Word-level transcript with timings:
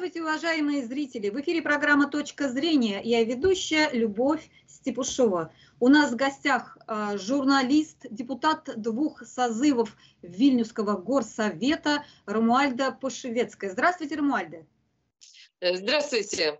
Здравствуйте, 0.00 0.26
уважаемые 0.26 0.86
зрители! 0.86 1.28
В 1.28 1.38
эфире 1.42 1.60
программа 1.60 2.08
«Точка 2.08 2.48
зрения». 2.48 3.02
Я 3.04 3.22
ведущая 3.22 3.90
Любовь 3.90 4.48
Степушова. 4.66 5.52
У 5.78 5.88
нас 5.88 6.12
в 6.12 6.16
гостях 6.16 6.78
э, 6.86 7.18
журналист, 7.18 8.06
депутат 8.10 8.70
двух 8.80 9.26
созывов 9.26 9.94
Вильнюсского 10.22 10.96
горсовета 10.96 12.06
Рамуальда 12.24 12.92
Пошевецкая. 12.92 13.72
Здравствуйте, 13.72 14.16
Рамуальда. 14.16 14.64
Э, 15.60 15.76
здравствуйте. 15.76 16.58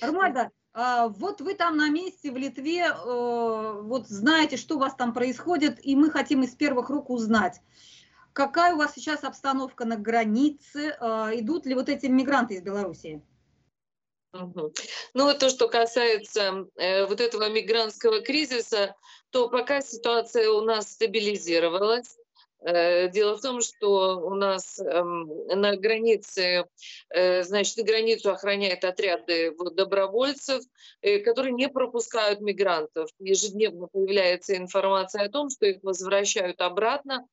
Рамуальда, 0.00 0.50
э, 0.72 1.08
вот 1.10 1.42
вы 1.42 1.52
там 1.52 1.76
на 1.76 1.90
месте 1.90 2.30
в 2.30 2.38
Литве, 2.38 2.86
э, 2.86 3.80
вот 3.82 4.08
знаете, 4.08 4.56
что 4.56 4.76
у 4.76 4.78
вас 4.78 4.94
там 4.94 5.12
происходит, 5.12 5.78
и 5.84 5.94
мы 5.94 6.10
хотим 6.10 6.42
из 6.42 6.54
первых 6.54 6.88
рук 6.88 7.10
узнать, 7.10 7.60
Какая 8.32 8.74
у 8.74 8.78
вас 8.78 8.94
сейчас 8.94 9.24
обстановка 9.24 9.84
на 9.84 9.96
границе? 9.96 10.96
А, 11.00 11.30
идут 11.34 11.66
ли 11.66 11.74
вот 11.74 11.88
эти 11.88 12.06
мигранты 12.06 12.54
из 12.54 12.62
Белоруссии? 12.62 13.22
Ну 14.32 14.72
вот 15.14 15.38
то, 15.40 15.50
что 15.50 15.68
касается 15.68 16.66
э, 16.76 17.04
вот 17.04 17.20
этого 17.20 17.50
мигрантского 17.50 18.22
кризиса, 18.22 18.94
то 19.30 19.50
пока 19.50 19.82
ситуация 19.82 20.50
у 20.50 20.62
нас 20.62 20.92
стабилизировалась. 20.92 22.16
Э, 22.64 23.10
дело 23.10 23.36
в 23.36 23.42
том, 23.42 23.60
что 23.60 24.20
у 24.20 24.34
нас 24.34 24.78
э, 24.78 25.02
на 25.02 25.76
границе, 25.76 26.64
э, 27.10 27.42
значит, 27.42 27.84
границу 27.84 28.30
охраняют 28.30 28.84
отряды 28.84 29.54
вот, 29.58 29.74
добровольцев, 29.74 30.64
э, 31.02 31.18
которые 31.18 31.52
не 31.52 31.68
пропускают 31.68 32.40
мигрантов. 32.40 33.10
Ежедневно 33.18 33.88
появляется 33.88 34.56
информация 34.56 35.26
о 35.26 35.28
том, 35.28 35.50
что 35.50 35.66
их 35.66 35.82
возвращают 35.82 36.62
обратно 36.62 37.26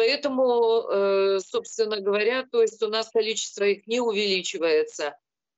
Поэтому, 0.00 0.88
э, 0.90 1.40
собственно 1.40 2.00
говоря, 2.00 2.46
то 2.50 2.62
есть 2.62 2.82
у 2.82 2.88
нас 2.88 3.10
количество 3.10 3.64
их 3.64 3.86
не 3.86 4.00
увеличивается. 4.00 5.14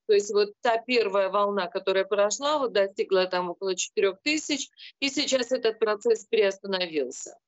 То 0.09 0.15
есть 0.15 0.33
вот 0.33 0.55
та 0.63 0.79
первая 0.79 1.29
волна, 1.29 1.69
которая 1.69 2.05
прошла, 2.05 2.59
вот 2.59 2.73
достигла 2.73 3.27
там 3.27 3.51
около 3.51 3.77
4 3.77 4.19
тысяч, 4.25 4.69
и 4.99 5.11
сейчас 5.11 5.53
этот 5.53 5.79
процесс 5.79 6.25
приостановился. 6.25 7.39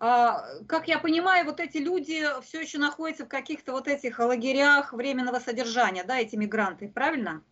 А, 0.00 0.64
как 0.64 0.88
я 0.88 0.98
понимаю, 0.98 1.44
вот 1.44 1.60
эти 1.60 1.76
люди 1.76 2.26
все 2.42 2.62
еще 2.62 2.78
находятся 2.78 3.24
в 3.24 3.28
каких-то 3.28 3.70
вот 3.70 3.86
этих 3.86 4.18
лагерях 4.18 4.92
временного 4.92 5.38
содержания, 5.38 6.02
да, 6.02 6.18
эти 6.18 6.34
мигранты, 6.34 6.88
правильно? 6.88 7.44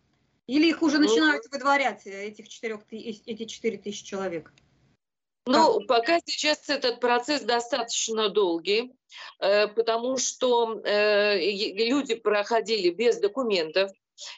Или 0.47 0.67
их 0.67 0.81
уже 0.81 0.97
ну, 0.97 1.07
начинают 1.07 1.45
выдворять, 1.49 2.05
этих 2.05 2.49
4, 2.49 2.77
эти 2.91 3.45
4 3.45 3.77
тысячи 3.77 4.03
человек? 4.03 4.51
Ну, 5.47 5.79
пока 5.85 6.19
сейчас 6.25 6.69
этот 6.69 6.99
процесс 6.99 7.41
достаточно 7.41 8.29
долгий, 8.29 8.95
э, 9.39 9.67
потому 9.67 10.17
что 10.17 10.81
э, 10.83 11.37
люди 11.39 12.15
проходили 12.15 12.89
без 12.89 13.19
документов, 13.19 13.91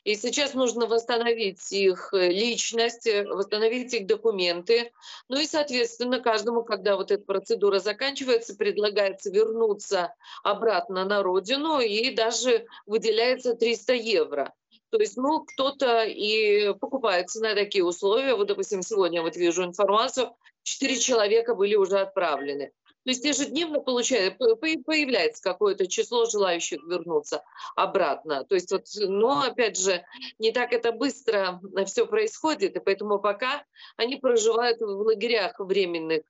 и 0.04 0.16
сейчас 0.16 0.54
нужно 0.54 0.88
восстановить 0.88 1.72
их 1.72 2.10
личность, 2.12 3.08
восстановить 3.28 3.94
их 3.94 4.08
документы. 4.08 4.92
Ну 5.30 5.40
и, 5.40 5.46
соответственно, 5.46 6.20
каждому, 6.20 6.64
когда 6.64 6.96
вот 6.96 7.12
эта 7.12 7.24
процедура 7.24 7.80
заканчивается, 7.80 8.56
предлагается 8.56 9.30
вернуться 9.30 10.14
обратно 10.44 11.06
на 11.06 11.22
родину 11.22 11.80
и 11.80 12.10
даже 12.14 12.66
выделяется 12.86 13.54
300 13.54 13.94
евро. 13.94 14.54
То 14.90 15.00
есть, 15.00 15.18
ну, 15.18 15.46
кто-то 15.46 16.04
и 16.04 16.74
покупается 16.74 17.42
на 17.42 17.54
такие 17.56 17.84
условия. 17.84 18.36
Вот, 18.36 18.48
допустим, 18.48 18.82
сегодня 18.82 19.22
вот 19.22 19.36
вижу 19.36 19.64
информацию, 19.66 20.34
четыре 20.68 20.98
человека 21.00 21.56
были 21.56 21.76
уже 21.76 22.00
отправлены. 22.00 22.72
То 23.06 23.12
есть 23.12 23.24
ежедневно 23.24 23.80
получается, 23.80 24.38
появляется 24.58 25.42
какое-то 25.42 25.88
число 25.88 26.26
желающих 26.26 26.84
вернуться 26.84 27.42
обратно. 27.78 28.44
То 28.44 28.56
есть 28.56 28.70
вот, 28.70 28.84
но 28.96 29.44
опять 29.44 29.80
же, 29.80 30.04
не 30.40 30.52
так 30.52 30.74
это 30.74 30.92
быстро 30.92 31.62
все 31.86 32.06
происходит, 32.06 32.76
и 32.76 32.80
поэтому 32.82 33.20
пока 33.20 33.64
они 33.96 34.18
проживают 34.18 34.82
в 34.82 35.04
лагерях 35.06 35.58
временных, 35.58 36.24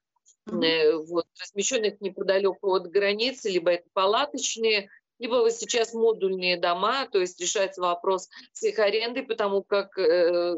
mm-hmm. 0.48 1.06
вот, 1.08 1.26
размещенных 1.42 2.00
неподалеку 2.00 2.72
от 2.72 2.92
границы, 2.92 3.50
либо 3.50 3.72
это 3.72 3.90
палаточные, 3.94 4.92
либо 5.18 5.38
вот 5.38 5.54
сейчас 5.54 5.96
модульные 5.96 6.58
дома, 6.58 7.08
то 7.12 7.18
есть 7.18 7.42
решается 7.42 7.82
вопрос 7.82 8.30
с 8.54 8.62
их 8.62 8.78
арендой, 8.78 9.24
потому 9.24 9.64
как 9.64 9.98
э, 9.98 10.54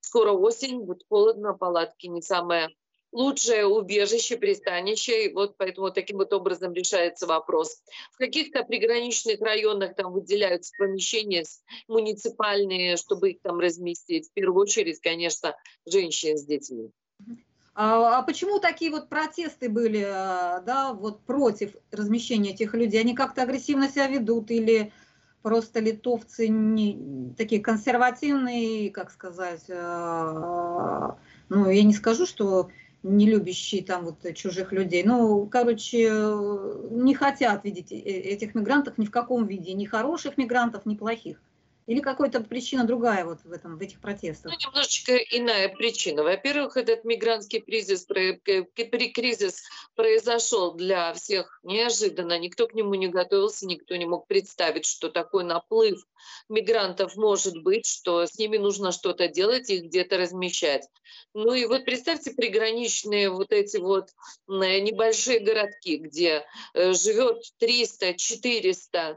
скоро 0.00 0.32
осень, 0.32 0.80
будет 0.80 1.04
холодно, 1.08 1.54
палатки 1.54 2.08
не 2.08 2.20
самое 2.20 2.68
лучшее 3.16 3.66
убежище, 3.66 4.36
пристанище. 4.36 5.26
И 5.26 5.32
вот 5.32 5.56
поэтому 5.56 5.90
таким 5.90 6.18
вот 6.18 6.32
образом 6.34 6.74
решается 6.74 7.26
вопрос. 7.26 7.82
В 8.12 8.18
каких-то 8.18 8.62
приграничных 8.62 9.40
районах 9.40 9.94
там 9.94 10.12
выделяются 10.12 10.72
помещения 10.78 11.44
муниципальные, 11.88 12.96
чтобы 12.96 13.30
их 13.30 13.40
там 13.40 13.58
разместить. 13.58 14.28
В 14.28 14.32
первую 14.34 14.62
очередь, 14.62 15.00
конечно, 15.00 15.56
женщин 15.86 16.36
с 16.36 16.44
детьми. 16.44 16.90
А, 17.74 18.18
а 18.18 18.22
почему 18.22 18.58
такие 18.58 18.90
вот 18.90 19.08
протесты 19.08 19.68
были, 19.70 20.04
а, 20.06 20.60
да, 20.60 20.92
вот 20.92 21.22
против 21.24 21.74
размещения 21.90 22.50
этих 22.50 22.74
людей? 22.74 23.00
Они 23.00 23.14
как-то 23.14 23.42
агрессивно 23.42 23.88
себя 23.88 24.08
ведут 24.08 24.50
или 24.50 24.92
просто 25.42 25.80
литовцы 25.80 26.48
не, 26.48 27.32
такие 27.36 27.62
консервативные, 27.62 28.90
как 28.90 29.10
сказать, 29.10 29.64
а, 29.70 31.16
ну, 31.48 31.70
я 31.70 31.82
не 31.82 31.92
скажу, 31.92 32.26
что 32.26 32.70
не 33.06 33.26
любящие 33.26 33.82
там 33.82 34.04
вот 34.04 34.34
чужих 34.34 34.72
людей. 34.72 35.04
Ну, 35.04 35.46
короче, 35.46 36.08
не 36.90 37.14
хотят 37.14 37.64
видеть 37.64 37.92
э, 37.92 37.96
этих 37.96 38.54
мигрантов 38.54 38.98
ни 38.98 39.06
в 39.06 39.10
каком 39.10 39.46
виде, 39.46 39.72
ни 39.72 39.84
хороших 39.84 40.36
мигрантов, 40.36 40.86
ни 40.86 40.96
плохих. 40.96 41.40
Или 41.86 42.00
какая-то 42.00 42.40
причина 42.40 42.84
другая 42.84 43.24
вот 43.24 43.38
в, 43.44 43.52
этом, 43.52 43.78
в 43.78 43.80
этих 43.80 44.00
протестах? 44.00 44.52
Ну, 44.52 44.58
немножечко 44.58 45.16
иная 45.16 45.68
причина. 45.68 46.24
Во-первых, 46.24 46.76
этот 46.76 47.04
мигрантский 47.04 47.60
кризис, 47.60 48.06
кризис 48.74 49.62
произошел 49.94 50.74
для 50.74 51.14
всех 51.14 51.60
неожиданно. 51.62 52.38
Никто 52.38 52.66
к 52.66 52.74
нему 52.74 52.94
не 52.94 53.06
готовился, 53.06 53.66
никто 53.66 53.94
не 53.94 54.04
мог 54.04 54.26
представить, 54.26 54.84
что 54.84 55.10
такой 55.10 55.44
наплыв 55.44 56.04
мигрантов 56.48 57.14
может 57.14 57.62
быть, 57.62 57.86
что 57.86 58.26
с 58.26 58.36
ними 58.36 58.56
нужно 58.56 58.90
что-то 58.90 59.28
делать, 59.28 59.70
их 59.70 59.84
где-то 59.84 60.18
размещать. 60.18 60.88
Ну 61.34 61.54
и 61.54 61.66
вот 61.66 61.84
представьте 61.84 62.32
приграничные 62.32 63.30
вот 63.30 63.52
эти 63.52 63.76
вот 63.76 64.08
небольшие 64.48 65.38
городки, 65.38 65.98
где 65.98 66.44
э, 66.74 66.92
живет 66.94 67.42
300-400 67.62 68.96
Э, 68.96 69.16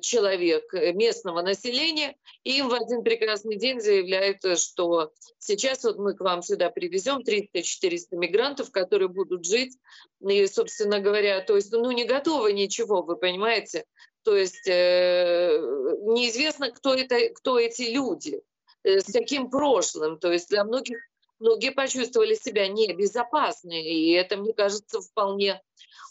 человек 0.00 0.72
э, 0.74 0.92
местного 0.92 1.42
населения, 1.42 2.16
и 2.44 2.58
им 2.58 2.68
в 2.68 2.74
один 2.74 3.02
прекрасный 3.02 3.56
день 3.56 3.80
заявляют, 3.80 4.38
что 4.58 5.12
сейчас 5.38 5.82
вот 5.82 5.98
мы 5.98 6.14
к 6.14 6.20
вам 6.20 6.42
сюда 6.42 6.70
привезем 6.70 7.22
300-400 7.22 8.16
мигрантов, 8.16 8.70
которые 8.70 9.08
будут 9.08 9.44
жить, 9.44 9.76
и, 10.20 10.46
собственно 10.46 11.00
говоря, 11.00 11.40
то 11.40 11.56
есть, 11.56 11.72
ну, 11.72 11.90
не 11.90 12.04
готовы 12.04 12.52
ничего, 12.52 13.02
вы 13.02 13.16
понимаете, 13.16 13.84
то 14.22 14.36
есть 14.36 14.68
э, 14.68 15.58
неизвестно, 16.02 16.70
кто, 16.70 16.94
это, 16.94 17.18
кто 17.34 17.58
эти 17.58 17.90
люди, 17.90 18.40
э, 18.84 19.00
с 19.00 19.12
каким 19.12 19.50
прошлым, 19.50 20.18
то 20.18 20.30
есть 20.30 20.48
для 20.48 20.62
многих 20.62 20.98
многие 21.40 21.72
почувствовали 21.72 22.34
себя 22.34 22.68
небезопасно, 22.68 23.72
и 23.72 24.10
это, 24.12 24.36
мне 24.36 24.52
кажется, 24.52 25.00
вполне 25.00 25.60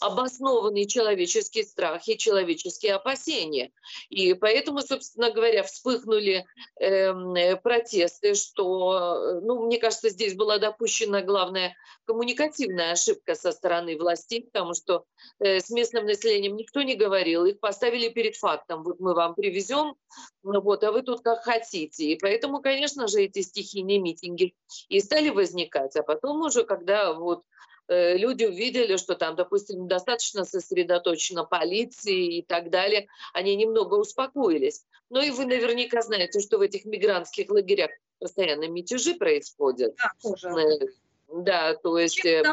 обоснованный 0.00 0.86
человеческий 0.86 1.62
страх 1.62 2.08
и 2.08 2.16
человеческие 2.16 2.94
опасения. 2.94 3.70
И 4.08 4.34
поэтому, 4.34 4.80
собственно 4.80 5.30
говоря, 5.30 5.62
вспыхнули 5.62 6.46
э, 6.80 7.56
протесты, 7.56 8.34
что, 8.34 9.40
ну, 9.42 9.66
мне 9.66 9.78
кажется, 9.78 10.08
здесь 10.08 10.34
была 10.34 10.58
допущена 10.58 11.22
главная 11.22 11.76
коммуникативная 12.06 12.92
ошибка 12.92 13.34
со 13.34 13.52
стороны 13.52 13.96
властей, 13.96 14.44
потому 14.44 14.74
что 14.74 15.04
э, 15.38 15.60
с 15.60 15.70
местным 15.70 16.06
населением 16.06 16.56
никто 16.56 16.82
не 16.82 16.96
говорил, 16.96 17.44
их 17.44 17.60
поставили 17.60 18.08
перед 18.08 18.36
фактом, 18.36 18.82
вот 18.82 19.00
мы 19.00 19.14
вам 19.14 19.34
привезем, 19.34 19.94
вот, 20.42 20.82
а 20.82 20.92
вы 20.92 21.02
тут 21.02 21.20
как 21.20 21.44
хотите. 21.44 22.04
И 22.04 22.18
поэтому, 22.18 22.60
конечно 22.60 23.06
же, 23.06 23.22
эти 23.22 23.42
стихийные 23.42 23.98
митинги 23.98 24.54
и 24.88 25.00
стали 25.00 25.28
возникать, 25.28 25.94
а 25.96 26.02
потом 26.02 26.40
уже, 26.42 26.64
когда 26.64 27.12
вот 27.12 27.42
Э, 27.42 27.69
люди 27.90 28.44
увидели, 28.44 28.96
что 28.96 29.16
там, 29.16 29.34
допустим, 29.34 29.88
достаточно 29.88 30.44
сосредоточена 30.44 31.44
полиции 31.44 32.38
и 32.38 32.42
так 32.42 32.70
далее, 32.70 33.08
они 33.32 33.56
немного 33.56 33.94
успокоились. 33.94 34.84
Но 35.10 35.20
и 35.20 35.30
вы 35.30 35.44
наверняка 35.44 36.02
знаете, 36.02 36.40
что 36.40 36.58
в 36.58 36.60
этих 36.60 36.84
мигрантских 36.84 37.50
лагерях 37.50 37.90
постоянно 38.20 38.68
мятежи 38.68 39.14
происходят. 39.14 39.96
Да, 39.96 40.12
тоже. 40.22 40.48
Э, 40.48 40.86
да, 41.32 41.74
то 41.74 41.98
есть 41.98 42.24
э, 42.24 42.44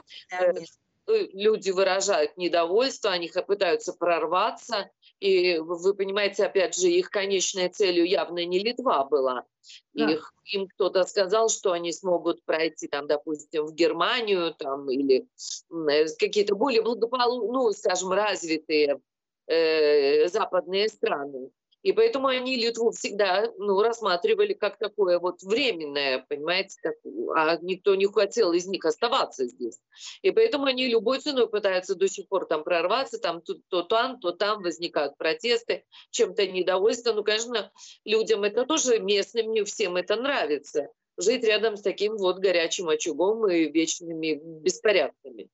люди 1.05 1.69
выражают 1.69 2.35
недовольство, 2.37 3.11
они 3.11 3.29
пытаются 3.29 3.93
прорваться, 3.93 4.89
и 5.19 5.57
вы 5.57 5.95
понимаете, 5.95 6.45
опять 6.45 6.75
же, 6.75 6.89
их 6.89 7.09
конечной 7.09 7.69
целью 7.69 8.05
явно 8.05 8.45
не 8.45 8.59
Литва 8.59 9.03
была. 9.05 9.45
Да. 9.93 10.11
Их, 10.11 10.33
им 10.45 10.67
кто-то 10.67 11.03
сказал, 11.05 11.49
что 11.49 11.71
они 11.71 11.91
смогут 11.91 12.43
пройти, 12.45 12.87
там, 12.87 13.07
допустим, 13.07 13.65
в 13.65 13.73
Германию 13.73 14.53
там, 14.53 14.89
или 14.89 15.27
э, 15.71 16.05
какие-то 16.19 16.55
более 16.55 16.81
благополучные, 16.81 17.51
ну, 17.51 17.71
скажем, 17.71 18.11
развитые 18.11 19.01
э, 19.47 20.27
западные 20.27 20.87
страны. 20.87 21.49
И 21.83 21.91
поэтому 21.91 22.27
они 22.27 22.55
Литву 22.55 22.91
всегда 22.91 23.51
ну, 23.57 23.81
рассматривали 23.81 24.53
как 24.53 24.77
такое 24.77 25.19
вот 25.19 25.41
временное, 25.41 26.25
понимаете, 26.27 26.77
как, 26.81 26.95
а 27.35 27.57
никто 27.61 27.95
не 27.95 28.07
хотел 28.07 28.51
из 28.53 28.65
них 28.65 28.83
оставаться 28.85 29.45
здесь. 29.45 29.79
И 30.21 30.31
поэтому 30.31 30.65
они 30.65 30.87
любой 30.87 31.19
ценой 31.19 31.47
пытаются 31.47 31.95
до 31.95 32.07
сих 32.07 32.27
пор 32.27 32.45
там 32.45 32.63
прорваться, 32.63 33.19
там 33.19 33.41
то, 33.41 33.55
то 33.69 33.83
там, 33.83 34.19
то 34.19 34.31
там 34.31 34.61
возникают 34.61 35.17
протесты, 35.17 35.85
чем-то 36.11 36.47
недовольство. 36.47 37.13
Ну, 37.13 37.23
конечно, 37.23 37.71
людям 38.05 38.43
это 38.43 38.65
тоже 38.65 38.99
местным, 38.99 39.51
не 39.51 39.63
всем 39.63 39.95
это 39.97 40.15
нравится. 40.15 40.89
Жить 41.17 41.43
рядом 41.43 41.77
с 41.77 41.81
таким 41.81 42.17
вот 42.17 42.39
горячим 42.39 42.89
очагом 42.89 43.49
и 43.49 43.71
вечными 43.71 44.39
беспорядками. 44.61 45.49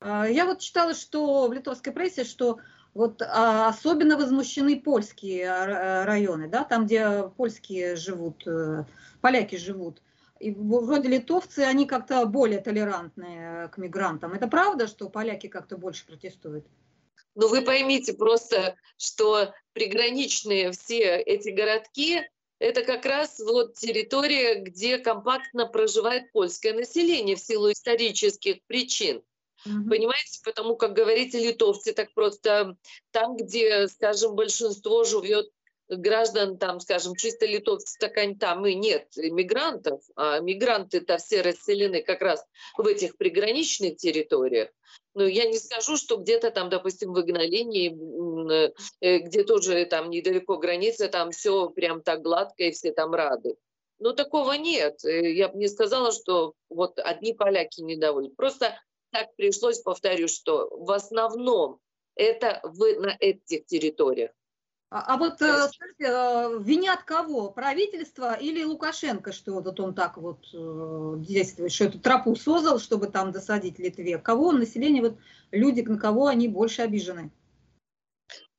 А, 0.00 0.28
я 0.28 0.44
вот 0.44 0.60
читала, 0.60 0.94
что 0.94 1.48
в 1.48 1.52
литовской 1.52 1.92
прессе, 1.92 2.24
что 2.24 2.58
вот 2.94 3.20
а, 3.22 3.68
особенно 3.68 4.16
возмущены 4.16 4.80
польские 4.80 5.50
а, 5.50 6.04
районы, 6.04 6.48
да, 6.48 6.64
там, 6.64 6.86
где 6.86 7.28
польские 7.36 7.96
живут, 7.96 8.46
э, 8.46 8.84
поляки 9.20 9.56
живут. 9.56 10.00
И 10.38 10.52
вроде 10.52 11.08
литовцы, 11.08 11.60
они 11.60 11.86
как-то 11.86 12.24
более 12.26 12.60
толерантные 12.60 13.68
к 13.68 13.78
мигрантам. 13.78 14.32
Это 14.32 14.46
правда, 14.46 14.86
что 14.86 15.08
поляки 15.08 15.48
как-то 15.48 15.76
больше 15.76 16.06
протестуют? 16.06 16.66
Ну, 17.34 17.48
вы 17.48 17.62
поймите 17.62 18.14
просто, 18.14 18.76
что 18.96 19.52
приграничные 19.72 20.70
все 20.72 21.16
эти 21.16 21.48
городки, 21.48 22.22
это 22.60 22.84
как 22.84 23.04
раз 23.04 23.40
вот 23.40 23.74
территория, 23.74 24.60
где 24.60 24.98
компактно 24.98 25.66
проживает 25.66 26.30
польское 26.32 26.72
население 26.72 27.36
в 27.36 27.40
силу 27.40 27.72
исторических 27.72 28.62
причин. 28.66 29.22
Угу. 29.66 29.88
Понимаете, 29.88 30.40
потому 30.44 30.76
как 30.76 30.92
говорите 30.92 31.38
литовцы, 31.38 31.92
так 31.92 32.12
просто 32.14 32.76
там, 33.10 33.36
где, 33.36 33.88
скажем, 33.88 34.34
большинство 34.34 35.04
живет 35.04 35.50
граждан, 35.88 36.58
там, 36.58 36.80
скажем, 36.80 37.14
чисто 37.14 37.46
литовцы, 37.46 37.96
так 37.98 38.16
они 38.16 38.34
там 38.34 38.66
и 38.66 38.74
нет 38.74 39.08
мигрантов, 39.16 40.02
а 40.16 40.40
мигранты-то 40.40 41.18
все 41.18 41.42
расселены 41.42 42.02
как 42.02 42.22
раз 42.22 42.44
в 42.76 42.86
этих 42.86 43.16
приграничных 43.16 43.96
территориях. 43.96 44.70
Ну, 45.14 45.26
я 45.26 45.46
не 45.46 45.58
скажу, 45.58 45.96
что 45.96 46.16
где-то 46.16 46.50
там, 46.50 46.70
допустим, 46.70 47.12
в 47.12 47.20
Игналении, 47.20 48.72
э, 49.00 49.18
где 49.18 49.44
тоже 49.44 49.84
там 49.86 50.10
недалеко 50.10 50.56
граница, 50.56 51.08
там 51.08 51.30
все 51.30 51.68
прям 51.70 52.02
так 52.02 52.22
гладко 52.22 52.64
и 52.64 52.72
все 52.72 52.92
там 52.92 53.14
рады. 53.14 53.56
Но 54.00 54.12
такого 54.12 54.52
нет. 54.52 55.04
Э, 55.04 55.32
я 55.32 55.48
бы 55.48 55.58
не 55.58 55.68
сказала, 55.68 56.10
что 56.10 56.54
вот 56.68 56.98
одни 56.98 57.32
поляки 57.32 57.80
недовольны. 57.80 58.30
Просто 58.30 58.76
так 59.14 59.34
пришлось, 59.36 59.78
повторю, 59.78 60.26
что 60.26 60.68
в 60.70 60.90
основном 60.90 61.78
это 62.16 62.60
в, 62.64 63.00
на 63.00 63.16
этих 63.20 63.64
территориях. 63.66 64.32
А, 64.90 65.14
а 65.14 65.16
вот 65.16 65.40
э, 65.40 65.68
скажите, 65.72 66.04
э, 66.04 66.58
винят 66.60 67.04
кого? 67.04 67.50
Правительство 67.50 68.34
или 68.34 68.64
Лукашенко, 68.64 69.32
что 69.32 69.52
вот 69.52 69.78
он 69.78 69.94
так 69.94 70.16
вот 70.16 70.46
э, 70.52 71.14
действует, 71.18 71.72
что 71.72 71.84
эту 71.84 72.00
тропу 72.00 72.34
создал, 72.34 72.80
чтобы 72.80 73.06
там 73.06 73.30
досадить 73.30 73.78
Литве? 73.78 74.18
Кого 74.18 74.52
население, 74.52 75.02
вот 75.02 75.16
люди, 75.52 75.80
на 75.82 75.98
кого 75.98 76.26
они 76.26 76.48
больше 76.48 76.82
обижены? 76.82 77.30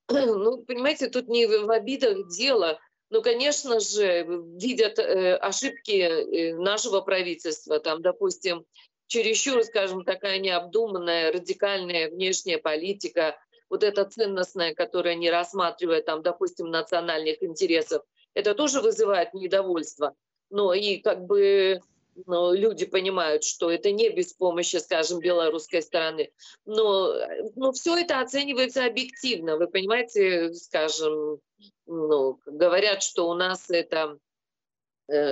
Ну, 0.08 0.64
понимаете, 0.64 1.10
тут 1.10 1.28
не 1.28 1.48
в 1.48 1.70
обидах 1.70 2.30
дело. 2.30 2.80
Ну, 3.10 3.22
конечно 3.22 3.80
же, 3.80 4.24
видят 4.58 5.00
э, 5.00 5.36
ошибки 5.36 5.92
э, 5.92 6.56
нашего 6.56 7.02
правительства. 7.02 7.80
Там, 7.80 8.02
допустим, 8.02 8.66
чересчур, 9.08 9.64
скажем, 9.64 10.04
такая 10.04 10.40
необдуманная, 10.40 11.32
радикальная 11.32 12.10
внешняя 12.10 12.58
политика, 12.58 13.38
вот 13.70 13.84
эта 13.84 14.06
ценностная, 14.06 14.74
которая 14.74 15.16
не 15.16 15.30
рассматривает, 15.30 16.06
там, 16.06 16.22
допустим, 16.22 16.70
национальных 16.70 17.42
интересов, 17.44 18.04
это 18.34 18.54
тоже 18.54 18.82
вызывает 18.82 19.34
недовольство. 19.34 20.14
Но 20.50 20.74
и 20.74 20.98
как 20.98 21.26
бы 21.26 21.82
ну, 22.26 22.54
люди 22.54 22.86
понимают, 22.86 23.44
что 23.44 23.70
это 23.70 23.92
не 23.92 24.10
без 24.10 24.34
помощи, 24.34 24.78
скажем, 24.78 25.20
белорусской 25.20 25.82
стороны. 25.82 26.32
Но, 26.66 27.14
но 27.56 27.72
все 27.74 27.98
это 27.98 28.22
оценивается 28.22 28.86
объективно. 28.86 29.58
Вы 29.58 29.68
понимаете, 29.68 30.54
скажем, 30.54 31.40
ну, 31.86 32.40
говорят, 32.46 33.04
что 33.04 33.30
у 33.30 33.34
нас 33.34 33.70
это 33.70 34.18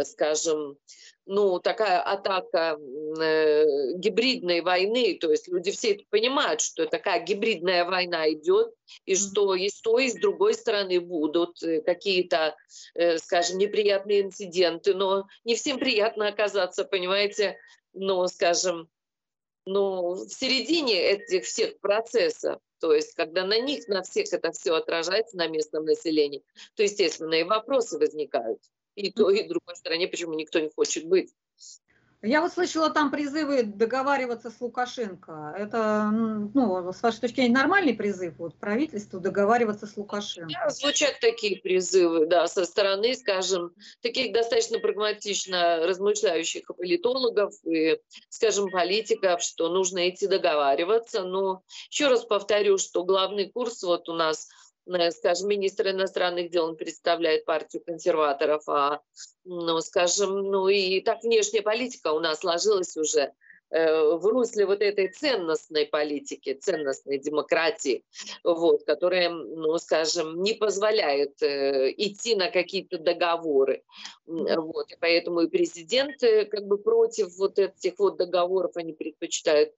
скажем, 0.03 0.77
ну, 1.25 1.59
такая 1.59 2.01
атака 2.01 2.77
э, 3.19 3.93
гибридной 3.95 4.61
войны, 4.61 5.17
то 5.19 5.31
есть 5.31 5.47
люди 5.47 5.71
все 5.71 5.93
это 5.93 6.03
понимают, 6.09 6.59
что 6.61 6.85
такая 6.85 7.23
гибридная 7.23 7.85
война 7.85 8.29
идет, 8.31 8.73
и 9.05 9.15
что 9.15 9.55
и 9.55 9.69
с 9.69 9.79
той, 9.79 10.07
и 10.07 10.09
с 10.09 10.15
другой 10.15 10.53
стороны 10.53 10.99
будут 10.99 11.63
э, 11.63 11.81
какие-то, 11.81 12.55
э, 12.95 13.17
скажем, 13.19 13.57
неприятные 13.57 14.21
инциденты, 14.21 14.93
но 14.93 15.27
не 15.45 15.55
всем 15.55 15.79
приятно 15.79 16.27
оказаться, 16.27 16.83
понимаете, 16.83 17.57
ну, 17.93 18.27
скажем, 18.27 18.89
ну, 19.65 20.15
в 20.15 20.29
середине 20.29 21.01
этих 21.01 21.45
всех 21.45 21.79
процессов, 21.79 22.59
то 22.79 22.93
есть 22.93 23.13
когда 23.13 23.45
на 23.45 23.61
них, 23.61 23.87
на 23.87 24.03
всех 24.03 24.33
это 24.33 24.51
все 24.51 24.73
отражается, 24.73 25.37
на 25.37 25.47
местном 25.47 25.85
населении, 25.85 26.43
то, 26.75 26.83
естественно, 26.83 27.35
и 27.35 27.43
вопросы 27.43 27.97
возникают 27.97 28.59
и 28.95 29.11
той, 29.11 29.39
и 29.39 29.47
другой 29.47 29.75
стороне, 29.75 30.07
почему 30.07 30.33
никто 30.33 30.59
не 30.59 30.69
хочет 30.69 31.07
быть. 31.07 31.33
Я 32.25 32.39
вот 32.39 32.53
слышала 32.53 32.89
там 32.89 33.11
призывы 33.11 33.63
договариваться 33.63 34.49
с 34.49 34.61
Лукашенко. 34.61 35.53
Это, 35.57 36.09
ну, 36.09 36.93
с 36.93 37.03
вашей 37.03 37.19
точки 37.19 37.35
зрения, 37.35 37.53
нормальный 37.53 37.93
призыв 37.93 38.35
вот, 38.37 38.57
правительству 38.57 39.19
договариваться 39.19 39.87
с 39.87 39.97
Лукашенко? 39.97 40.53
Да, 40.53 40.69
звучат 40.69 41.19
такие 41.19 41.59
призывы, 41.59 42.25
да, 42.27 42.47
со 42.47 42.63
стороны, 42.63 43.13
скажем, 43.15 43.73
таких 44.01 44.31
достаточно 44.31 44.79
прагматично 44.79 45.85
размышляющих 45.85 46.65
политологов 46.67 47.55
и, 47.65 47.99
скажем, 48.29 48.71
политиков, 48.71 49.41
что 49.41 49.67
нужно 49.67 50.09
идти 50.09 50.25
договариваться. 50.27 51.23
Но 51.23 51.63
еще 51.89 52.07
раз 52.07 52.23
повторю, 52.23 52.77
что 52.77 53.03
главный 53.03 53.51
курс 53.51 53.83
вот 53.83 54.07
у 54.07 54.13
нас– 54.13 54.47
скажем, 55.11 55.49
министр 55.49 55.89
иностранных 55.89 56.49
дел, 56.49 56.65
он 56.65 56.75
представляет 56.75 57.45
партию 57.45 57.83
консерваторов, 57.85 58.63
а, 58.67 59.01
ну, 59.45 59.79
скажем, 59.81 60.51
ну 60.51 60.67
и 60.67 61.01
так 61.01 61.23
внешняя 61.23 61.61
политика 61.61 62.11
у 62.11 62.19
нас 62.19 62.39
сложилась 62.39 62.97
уже 62.97 63.33
э, 63.69 64.15
в 64.15 64.25
русле 64.25 64.65
вот 64.65 64.81
этой 64.81 65.07
ценностной 65.07 65.85
политики, 65.85 66.53
ценностной 66.53 67.17
демократии, 67.17 68.03
вот, 68.43 68.83
которая, 68.83 69.29
ну, 69.29 69.77
скажем, 69.77 70.41
не 70.41 70.53
позволяет 70.53 71.41
э, 71.41 71.93
идти 71.95 72.35
на 72.35 72.51
какие-то 72.51 72.97
договоры. 72.97 73.83
Вот, 74.25 74.91
и 74.91 74.95
поэтому 74.99 75.41
и 75.41 75.47
президент 75.47 76.21
э, 76.23 76.45
как 76.45 76.67
бы 76.67 76.77
против 76.77 77.37
вот 77.37 77.57
этих 77.57 77.99
вот 77.99 78.17
договоров, 78.17 78.75
они 78.75 78.93
предпочитают 78.93 79.73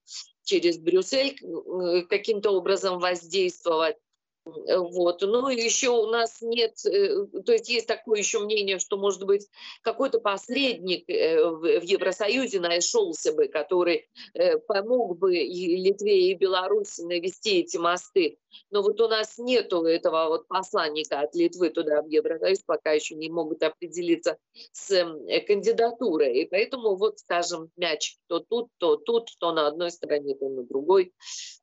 через 0.45 0.77
Брюссель 0.77 1.35
э, 1.41 2.01
каким-то 2.03 2.51
образом 2.51 2.99
воздействовать. 2.99 3.97
Вот. 4.45 5.21
Ну, 5.23 5.49
еще 5.49 5.89
у 5.89 6.05
нас 6.05 6.37
нет, 6.41 6.73
э, 6.85 7.25
то 7.43 7.51
есть 7.51 7.67
есть 7.67 7.87
такое 7.87 8.19
еще 8.19 8.39
мнение, 8.39 8.77
что, 8.77 8.95
может 8.95 9.23
быть, 9.25 9.47
какой-то 9.81 10.19
посредник 10.19 11.09
э, 11.09 11.43
в 11.43 11.81
Евросоюзе 11.81 12.59
нашелся 12.59 13.33
бы, 13.33 13.47
который 13.47 14.07
э, 14.35 14.59
помог 14.59 15.17
бы 15.17 15.35
и 15.35 15.77
Литве, 15.77 16.29
и 16.29 16.35
Беларуси 16.35 17.01
навести 17.01 17.61
эти 17.61 17.77
мосты. 17.77 18.37
Но 18.71 18.81
вот 18.81 18.99
у 19.01 19.07
нас 19.07 19.37
нету 19.37 19.83
этого 19.85 20.27
вот 20.27 20.47
посланника 20.47 21.21
от 21.21 21.35
Литвы 21.35 21.69
туда 21.69 22.01
в 22.01 22.07
Евросоюз, 22.07 22.59
пока 22.65 22.91
еще 22.91 23.15
не 23.15 23.29
могут 23.29 23.63
определиться 23.63 24.37
с 24.71 25.05
кандидатурой. 25.47 26.41
И 26.41 26.45
поэтому 26.49 26.95
вот, 26.95 27.19
скажем, 27.19 27.69
мяч 27.75 28.17
то 28.27 28.39
тут, 28.39 28.69
то 28.77 28.95
тут, 28.97 29.29
то 29.39 29.51
на 29.51 29.67
одной 29.67 29.91
стороне, 29.91 30.35
то 30.35 30.49
на 30.49 30.63
другой. 30.63 31.13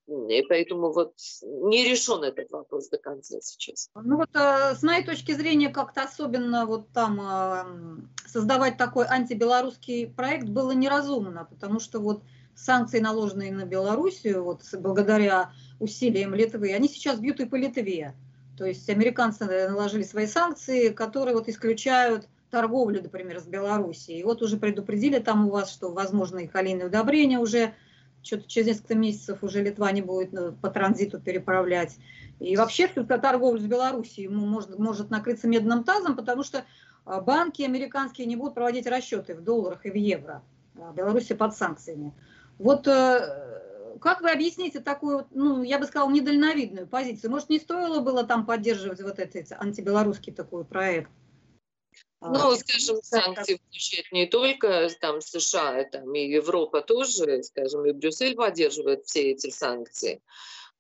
И 0.07 0.43
поэтому 0.49 0.93
вот 0.93 1.15
не 1.43 1.85
решен 1.85 2.25
этот 2.25 2.51
вопрос 2.51 2.89
до 2.89 2.99
конца 2.99 3.39
сейчас. 3.41 3.89
Ну 3.95 4.17
вот 4.17 4.31
э, 4.35 4.75
с 4.75 4.83
моей 4.83 5.05
точки 5.05 5.33
зрения 5.33 5.69
как-то 5.69 6.03
особенно 6.03 6.67
вот 6.67 6.91
там 6.93 7.21
э, 7.21 8.27
создавать 8.27 8.77
такой 8.77 9.07
антибелорусский 9.07 10.09
проект 10.09 10.49
было 10.49 10.73
неразумно, 10.73 11.47
потому 11.49 11.79
что 11.79 12.01
вот 12.01 12.23
санкции, 12.55 13.01
наложенные 13.01 13.53
на 13.53 13.65
Белоруссию, 13.65 14.45
вот 14.45 14.63
благодаря 14.73 15.53
усилиям 15.83 16.35
Литвы, 16.35 16.73
они 16.73 16.89
сейчас 16.89 17.19
бьют 17.19 17.41
и 17.41 17.47
по 17.47 17.57
Литве. 17.57 18.15
То 18.57 18.65
есть 18.67 18.89
американцы 18.89 19.45
наложили 19.69 20.03
свои 20.03 20.27
санкции, 20.27 20.91
которые 20.91 21.35
вот 21.35 21.49
исключают 21.49 22.29
торговлю, 22.51 23.03
например, 23.03 23.41
с 23.41 23.47
Белоруссией. 23.47 24.21
И 24.21 24.25
вот 24.25 24.43
уже 24.43 24.59
предупредили 24.59 25.19
там 25.19 25.49
у 25.49 25.51
вас, 25.51 25.73
что 25.73 25.91
возможно 25.91 26.47
калийные 26.47 26.87
удобрения 26.87 27.39
уже 27.39 27.73
что-то 28.23 28.47
через 28.47 28.69
несколько 28.69 28.95
месяцев 28.95 29.43
уже 29.43 29.63
Литва 29.63 29.91
не 29.91 30.03
будет 30.03 30.33
ну, 30.33 30.53
по 30.53 30.71
транзиту 30.71 31.19
переправлять. 31.19 31.97
И 32.39 32.57
вообще 32.57 32.87
торговля 32.87 33.61
с 33.61 33.65
Белоруссией 33.65 34.29
может, 34.29 34.79
может 34.79 35.11
накрыться 35.11 35.49
медным 35.49 35.83
тазом, 35.83 36.15
потому 36.15 36.45
что 36.45 36.65
а, 37.05 37.21
банки 37.21 37.63
американские 37.63 38.27
не 38.27 38.37
будут 38.37 38.55
проводить 38.55 38.87
расчеты 38.87 39.35
в 39.35 39.43
долларах 39.43 39.85
и 39.87 39.91
в 39.91 39.95
евро. 39.95 40.43
А 40.77 40.93
Беларусь 40.93 41.27
под 41.27 41.57
санкциями. 41.57 42.13
Вот 42.59 42.87
э, 42.87 43.62
как 44.03 44.21
вы 44.21 44.31
объясните 44.31 44.81
такую, 44.81 45.27
ну, 45.31 45.63
я 45.63 45.79
бы 45.79 45.87
сказала, 45.87 46.11
недальновидную 46.11 46.87
позицию? 46.87 47.31
Может, 47.31 47.51
не 47.51 47.59
стоило 47.59 48.01
было 48.01 48.25
там 48.25 48.45
поддерживать 48.45 49.01
вот 49.01 49.19
этот 49.19 49.53
антибелорусский 49.53 50.33
такой 50.33 50.65
проект? 50.65 51.11
Ну, 52.21 52.55
скажем, 52.57 53.03
санкции 53.03 53.61
включают 53.67 54.13
не 54.13 54.27
только 54.27 54.89
там 55.01 55.21
США, 55.21 55.85
там 55.85 56.15
и 56.15 56.29
Европа 56.29 56.81
тоже, 56.81 57.43
скажем, 57.43 57.85
и 57.85 57.93
Брюссель 57.93 58.37
поддерживает 58.37 59.07
все 59.07 59.33
эти 59.33 59.51
санкции. 59.51 60.23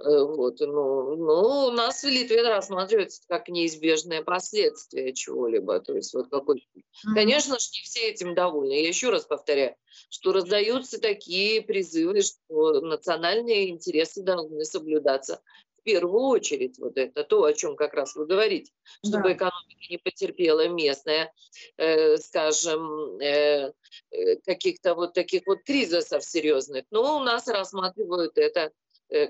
Э, 0.04 0.24
вот, 0.24 0.60
ну, 0.60 1.16
ну, 1.16 1.66
у 1.66 1.70
нас 1.70 2.02
в 2.02 2.08
Литве 2.08 2.42
рассматривается 2.42 3.22
как 3.28 3.48
неизбежное 3.48 4.22
последствие 4.22 5.12
чего-либо. 5.12 5.80
То 5.80 5.94
есть 5.94 6.12
вот 6.14 6.28
какой... 6.28 6.58
Mm-hmm. 6.58 7.14
Конечно 7.14 7.58
же, 7.58 7.68
не 7.72 7.82
все 7.82 8.10
этим 8.10 8.34
довольны. 8.34 8.72
Я 8.72 8.88
еще 8.88 9.10
раз 9.10 9.24
повторяю, 9.24 9.76
что 10.10 10.32
раздаются 10.32 11.00
такие 11.00 11.62
призывы, 11.62 12.22
что 12.22 12.80
национальные 12.80 13.70
интересы 13.70 14.22
должны 14.22 14.64
соблюдаться 14.64 15.40
в 15.78 15.82
первую 15.84 16.22
очередь. 16.22 16.78
Вот 16.78 16.96
это 16.96 17.22
то, 17.24 17.44
о 17.44 17.52
чем 17.52 17.76
как 17.76 17.94
раз 17.94 18.14
вы 18.16 18.26
говорите, 18.26 18.72
чтобы 19.04 19.24
да. 19.24 19.32
экономика 19.34 19.82
не 19.90 19.98
потерпела 19.98 20.68
местная, 20.68 21.32
э, 21.76 22.16
скажем, 22.18 23.20
э, 23.20 23.72
э, 24.10 24.36
каких-то 24.44 24.94
вот 24.94 25.14
таких 25.14 25.42
вот 25.46 25.62
кризисов 25.64 26.24
серьезных. 26.24 26.84
Но 26.90 27.18
у 27.18 27.20
нас 27.20 27.46
рассматривают 27.48 28.38
это 28.38 28.72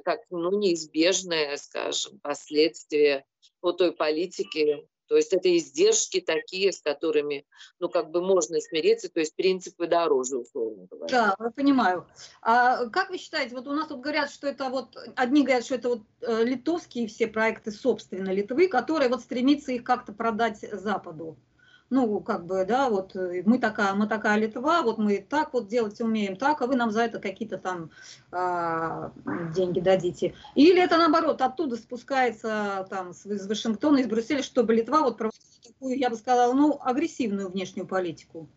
как 0.05 0.21
ну, 0.31 0.51
неизбежное, 0.59 1.57
скажем, 1.57 2.19
последствие 2.21 3.25
вот 3.61 3.79
той 3.79 3.93
политики. 3.93 4.87
То 5.09 5.17
есть 5.17 5.33
это 5.35 5.55
издержки 5.55 6.21
такие, 6.21 6.73
с 6.73 6.81
которыми, 6.81 7.45
ну, 7.79 7.91
как 7.91 8.11
бы 8.11 8.23
можно 8.23 8.59
смириться, 8.61 9.11
то 9.11 9.21
есть 9.21 9.37
принципы 9.37 9.87
дороже, 9.87 10.39
условно 10.39 10.87
говоря. 10.91 11.07
Да, 11.11 11.37
я 11.39 11.51
понимаю. 11.51 12.07
А 12.41 12.87
как 12.87 13.11
вы 13.11 13.19
считаете, 13.19 13.55
вот 13.55 13.69
у 13.69 13.73
нас 13.73 13.89
тут 13.89 14.01
говорят, 14.01 14.31
что 14.31 14.47
это 14.47 14.71
вот, 14.71 14.97
одни 15.15 15.43
говорят, 15.43 15.67
что 15.67 15.75
это 15.75 15.89
вот 15.91 16.03
э, 16.23 16.45
литовские 16.45 17.09
все 17.09 17.27
проекты, 17.27 17.73
собственно, 17.73 18.31
Литвы, 18.31 18.69
которые 18.69 19.11
вот 19.11 19.21
стремятся 19.21 19.73
их 19.73 19.85
как-то 19.85 20.15
продать 20.15 20.61
Западу 20.61 21.37
ну, 21.93 22.21
как 22.21 22.47
бы, 22.47 22.65
да, 22.65 22.89
вот 22.89 23.15
э, 23.17 23.43
мы 23.45 23.59
такая, 23.59 23.93
мы 23.93 24.09
такая 24.09 24.39
Литва, 24.39 24.81
вот 24.81 24.97
мы 24.97 25.19
так 25.19 25.53
вот 25.53 25.69
делать 25.69 26.01
умеем, 26.01 26.37
так, 26.37 26.63
а 26.63 26.67
вы 26.67 26.75
нам 26.75 26.91
за 26.91 27.03
это 27.03 27.21
какие-то 27.21 27.59
там 27.59 27.91
а, 28.31 29.13
деньги 29.55 29.79
дадите. 29.79 30.35
Или 30.55 30.83
это 30.83 30.97
наоборот, 30.97 31.43
оттуда 31.43 31.77
спускается 31.77 32.87
там 32.89 33.11
из 33.11 33.47
Вашингтона, 33.47 33.99
из 33.99 34.07
Брюсселя, 34.07 34.43
чтобы 34.43 34.75
Литва 34.75 35.03
вот 35.03 35.19
проводила 35.19 35.45
такую, 35.63 35.99
я 35.99 36.09
бы 36.09 36.17
сказала, 36.17 36.55
ну, 36.55 36.81
агрессивную 36.81 37.51
внешнюю 37.51 37.87
политику. 37.87 38.49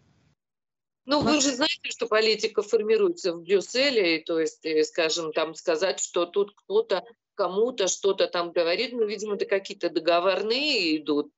Ну, 1.06 1.20
вы 1.20 1.42
же 1.42 1.54
знаете, 1.54 1.89
что 1.89 2.08
политика 2.08 2.62
формируется 2.62 3.34
в 3.34 3.44
Брюсселе, 3.44 4.24
то 4.24 4.39
есть, 4.39 4.65
э, 4.65 4.82
скажем, 4.86 5.34
там 5.34 5.56
сказать, 5.56 6.00
что 6.00 6.25
тут 6.25 6.56
кто-то 6.56 7.04
кому-то 7.36 7.88
что-то 7.88 8.27
там 8.27 8.51
говорит, 8.51 8.94
ну, 8.94 9.06
видимо, 9.06 9.36
это 9.36 9.46
какие-то 9.46 9.89
договорные 9.89 10.98
идут. 10.98 11.32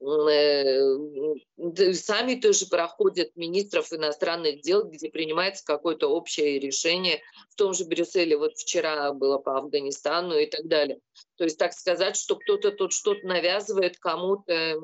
Э, 0.00 1.92
сами 1.94 2.34
тоже 2.34 2.66
проходят 2.66 3.30
министров 3.36 3.92
иностранных 3.92 4.60
дел, 4.60 4.84
где 4.84 5.08
принимается 5.08 5.64
какое-то 5.64 6.08
общее 6.08 6.58
решение. 6.58 7.20
В 7.50 7.54
том 7.56 7.72
же 7.72 7.84
Брюсселе 7.84 8.36
вот 8.36 8.56
вчера 8.56 9.12
было 9.12 9.38
по 9.38 9.58
Афганистану 9.58 10.36
и 10.36 10.46
так 10.46 10.66
далее. 10.66 10.98
То 11.36 11.44
есть 11.44 11.58
так 11.58 11.72
сказать, 11.72 12.16
что 12.16 12.36
кто-то 12.36 12.70
тут 12.70 12.92
что-то 12.92 13.26
навязывает 13.26 13.98
кому-то, 13.98 14.80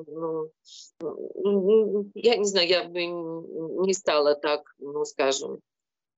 ну, 0.99 2.11
я 2.13 2.37
не 2.37 2.45
знаю, 2.45 2.67
я 2.67 2.83
бы 2.85 3.05
не 3.05 3.93
стала 3.93 4.35
так, 4.35 4.61
ну, 4.79 5.05
скажем, 5.05 5.59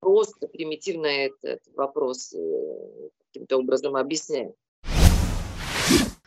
просто 0.03 0.47
примитивно 0.47 1.07
этот 1.07 1.61
вопрос 1.75 2.33
э, 2.33 3.09
каким-то 3.27 3.57
образом 3.57 3.95
объясняем. 3.95 4.53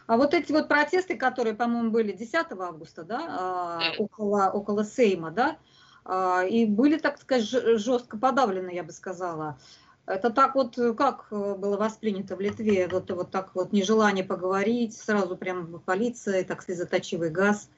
А 0.06 0.16
вот 0.16 0.34
эти 0.34 0.52
вот 0.52 0.68
протесты, 0.68 1.16
которые, 1.16 1.54
по-моему, 1.54 1.90
были 1.90 2.12
10 2.12 2.34
августа, 2.58 3.02
да, 3.02 3.26
а, 3.28 3.92
около, 3.98 4.50
около 4.50 4.84
Сейма, 4.84 5.32
да, 5.32 5.58
а, 6.04 6.44
и 6.44 6.64
были, 6.64 6.96
так 6.96 7.18
сказать, 7.18 7.44
жестко 7.44 8.16
подавлены, 8.16 8.70
я 8.70 8.84
бы 8.84 8.92
сказала. 8.92 9.58
Это 10.06 10.30
так 10.30 10.54
вот, 10.54 10.76
как 10.96 11.26
было 11.30 11.76
воспринято 11.76 12.36
в 12.36 12.40
Литве, 12.40 12.86
вот, 12.86 13.10
вот 13.10 13.32
так 13.32 13.56
вот 13.56 13.72
нежелание 13.72 14.24
поговорить, 14.24 14.96
сразу 14.96 15.36
прям 15.36 15.82
полиция, 15.84 16.44
так 16.44 16.62
слезоточивый 16.62 17.30
газ. 17.30 17.68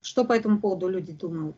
Что 0.00 0.24
по 0.24 0.32
этому 0.32 0.60
поводу 0.60 0.88
люди 0.88 1.12
думают? 1.12 1.56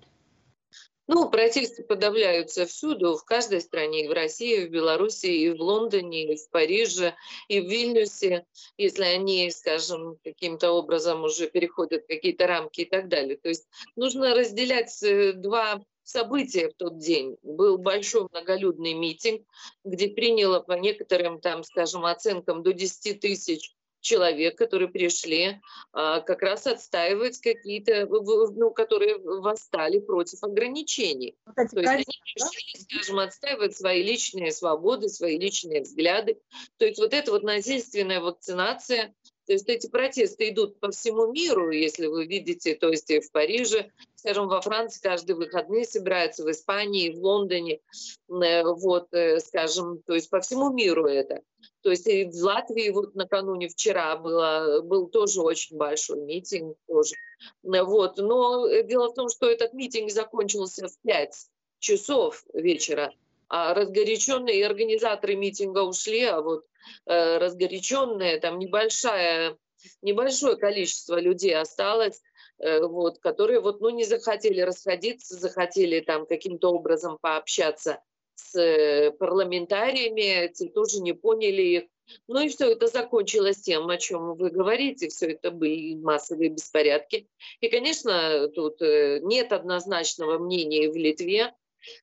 Ну, 1.10 1.30
протесты 1.30 1.82
подавляются 1.84 2.66
всюду, 2.66 3.16
в 3.16 3.24
каждой 3.24 3.62
стране, 3.62 4.04
и 4.04 4.08
в 4.08 4.12
России, 4.12 4.64
и 4.64 4.66
в 4.66 4.70
Беларуси, 4.70 5.24
и 5.24 5.48
в 5.48 5.58
Лондоне, 5.58 6.34
и 6.34 6.36
в 6.36 6.50
Париже, 6.50 7.14
и 7.48 7.60
в 7.60 7.64
Вильнюсе, 7.64 8.44
если 8.76 9.04
они, 9.04 9.50
скажем, 9.50 10.18
каким-то 10.22 10.70
образом 10.72 11.24
уже 11.24 11.48
переходят 11.48 12.06
какие-то 12.06 12.46
рамки 12.46 12.82
и 12.82 12.84
так 12.84 13.08
далее. 13.08 13.38
То 13.38 13.48
есть 13.48 13.66
нужно 13.96 14.34
разделять 14.34 15.02
э, 15.02 15.32
два 15.32 15.82
события 16.02 16.68
в 16.68 16.74
тот 16.74 16.98
день. 16.98 17.38
Был 17.42 17.78
большой 17.78 18.28
многолюдный 18.30 18.92
митинг, 18.92 19.46
где 19.84 20.08
приняло 20.08 20.60
по 20.60 20.72
некоторым, 20.72 21.40
там, 21.40 21.64
скажем, 21.64 22.04
оценкам 22.04 22.62
до 22.62 22.74
10 22.74 23.18
тысяч 23.18 23.74
человек, 24.00 24.56
которые 24.56 24.88
пришли 24.88 25.60
а, 25.92 26.20
как 26.20 26.42
раз 26.42 26.66
отстаивать 26.66 27.40
какие-то, 27.40 28.06
ну, 28.06 28.70
которые 28.70 29.18
восстали 29.18 29.98
против 29.98 30.42
ограничений. 30.42 31.36
Вот 31.46 31.54
То 31.54 31.80
есть 31.80 31.88
они 31.88 32.04
пришли, 32.04 32.80
скажем, 32.80 33.18
отстаивать 33.18 33.76
свои 33.76 34.02
личные 34.02 34.52
свободы, 34.52 35.08
свои 35.08 35.38
личные 35.38 35.82
взгляды. 35.82 36.40
То 36.76 36.86
есть 36.86 36.98
вот 36.98 37.12
эта 37.12 37.30
вот 37.30 37.42
насильственная 37.42 38.20
вакцинация, 38.20 39.14
то 39.46 39.54
есть 39.54 39.68
эти 39.68 39.88
протесты 39.88 40.50
идут 40.50 40.78
по 40.78 40.90
всему 40.90 41.32
миру, 41.32 41.70
если 41.70 42.06
вы 42.06 42.26
видите, 42.26 42.74
то 42.74 42.90
есть 42.90 43.08
и 43.10 43.20
в 43.20 43.32
Париже, 43.32 43.90
скажем, 44.18 44.48
во 44.48 44.60
Франции 44.60 45.00
каждые 45.00 45.36
выходные 45.36 45.84
собираются, 45.84 46.42
в 46.44 46.50
Испании, 46.50 47.14
в 47.14 47.22
Лондоне, 47.24 47.80
э, 48.28 48.64
вот, 48.64 49.14
э, 49.14 49.38
скажем, 49.38 50.02
то 50.02 50.14
есть 50.14 50.28
по 50.28 50.40
всему 50.40 50.72
миру 50.72 51.06
это. 51.06 51.42
То 51.82 51.90
есть 51.90 52.06
и 52.08 52.24
в 52.24 52.34
Латвии 52.34 52.90
вот 52.90 53.14
накануне 53.14 53.68
вчера 53.68 54.16
было, 54.16 54.80
был 54.82 55.06
тоже 55.06 55.40
очень 55.40 55.76
большой 55.76 56.20
митинг 56.20 56.76
тоже. 56.88 57.14
Вот. 57.62 58.18
Но 58.18 58.68
дело 58.82 59.10
в 59.10 59.14
том, 59.14 59.28
что 59.28 59.48
этот 59.48 59.72
митинг 59.72 60.10
закончился 60.10 60.88
в 60.88 60.98
5 61.02 61.34
часов 61.78 62.44
вечера, 62.52 63.12
а 63.48 63.72
разгоряченные 63.72 64.66
организаторы 64.66 65.36
митинга 65.36 65.84
ушли, 65.84 66.24
а 66.24 66.40
вот 66.40 66.64
э, 67.06 67.38
разгоряченные, 67.38 68.40
там 68.40 68.58
небольшая, 68.58 69.56
небольшое 70.02 70.56
количество 70.56 71.20
людей 71.20 71.56
осталось, 71.56 72.20
э, 72.58 72.80
вот, 72.86 73.18
которые 73.18 73.60
вот, 73.60 73.80
ну, 73.80 73.90
не 73.90 74.04
захотели 74.04 74.60
расходиться, 74.60 75.34
захотели 75.34 76.00
там 76.00 76.26
каким-то 76.26 76.72
образом 76.72 77.18
пообщаться 77.20 78.02
с 78.34 78.58
э, 78.58 79.10
парламентариями, 79.12 80.44
эти 80.44 80.68
тоже 80.68 81.00
не 81.00 81.12
поняли 81.12 81.62
их. 81.62 81.84
Ну 82.26 82.40
и 82.40 82.48
все 82.48 82.72
это 82.72 82.86
закончилось 82.86 83.60
тем, 83.60 83.88
о 83.88 83.98
чем 83.98 84.34
вы 84.34 84.50
говорите, 84.50 85.08
все 85.08 85.32
это 85.32 85.50
были 85.50 85.94
массовые 85.94 86.50
беспорядки. 86.50 87.28
И, 87.60 87.68
конечно, 87.68 88.48
тут 88.48 88.80
э, 88.80 89.20
нет 89.22 89.52
однозначного 89.52 90.38
мнения 90.38 90.90
в 90.90 90.96
Литве, 90.96 91.54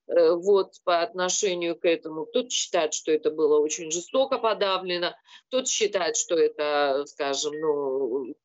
вот 0.08 0.74
по 0.84 1.02
отношению 1.02 1.76
к 1.76 1.86
этому. 1.86 2.26
Кто-то 2.26 2.50
считает, 2.50 2.94
что 2.94 3.12
это 3.12 3.32
было 3.32 3.60
очень 3.60 3.92
жестоко 3.92 4.38
подавлено, 4.38 5.16
кто-то 5.48 5.68
считает, 5.68 6.18
что 6.18 6.36
это, 6.36 7.04
скажем, 7.08 7.54
ну, 7.60 8.36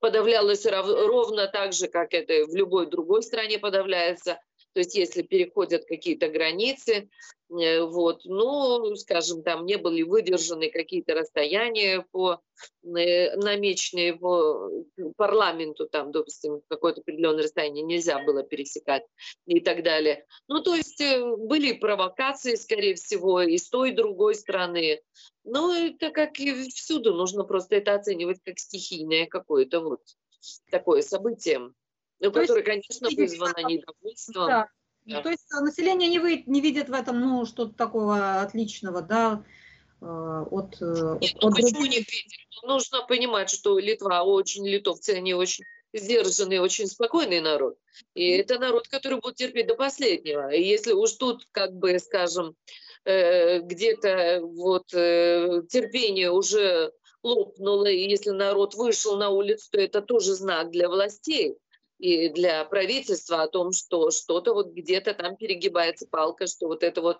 подавлялось 0.00 0.66
ровно 0.66 1.46
так 1.48 1.72
же, 1.72 1.88
как 1.88 2.14
это 2.14 2.46
в 2.46 2.54
любой 2.54 2.86
другой 2.86 3.22
стране 3.22 3.58
подавляется. 3.58 4.38
То 4.74 4.80
есть 4.80 4.94
если 4.94 5.22
переходят 5.22 5.86
какие-то 5.86 6.28
границы, 6.28 7.08
э, 7.50 7.82
вот, 7.82 8.20
ну, 8.24 8.94
скажем, 8.96 9.42
там 9.42 9.66
не 9.66 9.76
были 9.76 10.02
выдержаны 10.02 10.70
какие-то 10.70 11.14
расстояния 11.14 12.06
по 12.12 12.40
э, 12.84 13.36
намеченные 13.36 14.14
по 14.14 14.67
парламенту, 15.18 15.86
там, 15.86 16.12
допустим, 16.12 16.62
какое-то 16.68 17.02
определенное 17.02 17.42
расстояние 17.42 17.84
нельзя 17.84 18.22
было 18.24 18.42
пересекать 18.42 19.02
и 19.46 19.60
так 19.60 19.82
далее. 19.82 20.24
Ну, 20.46 20.62
то 20.62 20.74
есть 20.74 21.00
э, 21.00 21.22
были 21.36 21.72
провокации, 21.72 22.54
скорее 22.54 22.94
всего, 22.94 23.42
и 23.42 23.58
с 23.58 23.68
той, 23.68 23.90
и 23.90 23.94
другой 23.94 24.36
стороны. 24.36 25.02
Ну, 25.44 25.72
это 25.72 26.10
как 26.10 26.38
и 26.40 26.70
всюду, 26.70 27.12
нужно 27.12 27.44
просто 27.44 27.76
это 27.76 27.94
оценивать 27.94 28.40
как 28.42 28.58
стихийное 28.58 29.26
какое-то 29.26 29.80
вот 29.80 30.00
такое 30.70 31.02
событие. 31.02 31.58
Ну, 31.58 31.74
то 32.30 32.40
которое, 32.40 32.62
конечно, 32.62 33.08
вызвано 33.10 33.66
недовольством. 33.66 34.46
Да. 34.46 34.68
Да. 35.04 35.22
То 35.22 35.30
есть 35.30 35.50
население 35.50 36.10
не, 36.10 36.18
вы, 36.18 36.42
не 36.46 36.60
видит 36.60 36.90
в 36.90 36.92
этом 36.92 37.18
ну, 37.18 37.46
что-то 37.46 37.74
такого 37.74 38.42
отличного, 38.42 39.00
да, 39.00 39.42
от, 40.00 40.76
э, 40.80 41.18
Нет, 41.20 41.36
ну, 41.40 41.48
от 41.48 41.54
почему 41.54 41.80
других... 41.80 41.90
не 41.90 41.98
видит? 41.98 42.62
Нужно 42.62 43.06
понимать, 43.06 43.50
что 43.50 43.78
Литва 43.78 44.22
очень, 44.22 44.66
литовцы, 44.66 45.10
они 45.10 45.34
очень 45.34 45.64
сдержанный, 45.92 46.58
очень 46.58 46.86
спокойный 46.86 47.40
народ. 47.40 47.76
И 48.14 48.28
это 48.30 48.58
народ, 48.58 48.88
который 48.88 49.20
будет 49.20 49.36
терпеть 49.36 49.66
до 49.66 49.74
последнего. 49.74 50.52
И 50.52 50.62
если 50.62 50.92
уж 50.92 51.12
тут, 51.12 51.46
как 51.50 51.72
бы, 51.72 51.98
скажем, 51.98 52.54
где-то 53.04 54.40
вот 54.42 54.86
терпение 54.88 56.30
уже 56.30 56.92
лопнуло, 57.22 57.86
и 57.86 58.08
если 58.08 58.30
народ 58.30 58.74
вышел 58.74 59.16
на 59.16 59.30
улицу, 59.30 59.68
то 59.72 59.80
это 59.80 60.02
тоже 60.02 60.34
знак 60.34 60.70
для 60.70 60.88
властей 60.88 61.56
и 61.98 62.28
для 62.28 62.64
правительства 62.64 63.42
о 63.42 63.48
том, 63.48 63.72
что 63.72 64.10
что-то 64.10 64.54
вот 64.54 64.72
где-то 64.72 65.14
там 65.14 65.36
перегибается 65.36 66.06
палка, 66.08 66.46
что 66.46 66.68
вот 66.68 66.82
это 66.82 67.02
вот, 67.02 67.18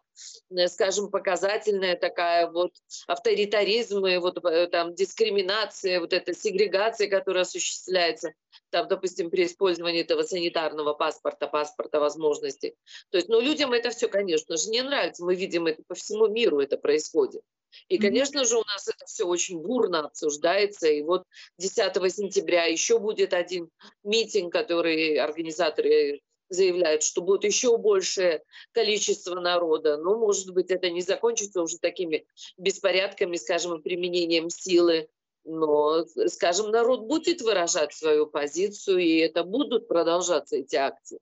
э, 0.50 0.68
скажем, 0.68 1.10
показательная 1.10 1.96
такая 1.96 2.50
вот 2.50 2.72
авторитаризм 3.06 4.06
и 4.06 4.18
вот 4.18 4.44
э, 4.44 4.68
там 4.68 4.94
дискриминация, 4.94 6.00
вот 6.00 6.12
эта 6.12 6.34
сегрегация, 6.34 7.08
которая 7.08 7.42
осуществляется 7.42 8.32
там, 8.70 8.86
допустим, 8.88 9.30
при 9.30 9.46
использовании 9.46 10.02
этого 10.02 10.22
санитарного 10.22 10.94
паспорта, 10.94 11.48
паспорта 11.48 12.00
возможностей. 12.00 12.74
То 13.10 13.18
есть, 13.18 13.28
ну, 13.28 13.40
людям 13.40 13.72
это 13.72 13.90
все, 13.90 14.08
конечно 14.08 14.56
же, 14.56 14.70
не 14.70 14.82
нравится. 14.82 15.24
Мы 15.24 15.34
видим 15.34 15.66
это 15.66 15.82
по 15.86 15.94
всему 15.94 16.28
миру, 16.28 16.60
это 16.60 16.76
происходит. 16.76 17.42
И, 17.88 17.98
конечно 17.98 18.44
же, 18.44 18.56
у 18.56 18.64
нас 18.64 18.88
это 18.88 19.04
все 19.06 19.24
очень 19.24 19.60
бурно 19.60 20.00
обсуждается. 20.00 20.88
И 20.88 21.02
вот 21.02 21.24
10 21.58 21.76
сентября 22.12 22.64
еще 22.64 22.98
будет 22.98 23.32
один 23.32 23.70
митинг, 24.02 24.52
который 24.52 25.16
организаторы 25.16 26.20
заявляют, 26.48 27.02
что 27.02 27.20
будет 27.20 27.44
еще 27.44 27.76
большее 27.76 28.42
количество 28.72 29.38
народа. 29.38 29.98
Ну, 29.98 30.18
может 30.18 30.52
быть, 30.52 30.70
это 30.70 30.90
не 30.90 31.02
закончится 31.02 31.62
уже 31.62 31.78
такими 31.78 32.26
беспорядками, 32.56 33.36
скажем, 33.36 33.82
применением 33.82 34.50
силы. 34.50 35.08
Но, 35.44 36.04
скажем, 36.26 36.70
народ 36.70 37.06
будет 37.06 37.40
выражать 37.40 37.94
свою 37.94 38.26
позицию, 38.26 38.98
и 38.98 39.16
это 39.18 39.44
будут 39.44 39.88
продолжаться 39.88 40.56
эти 40.56 40.76
акции. 40.76 41.20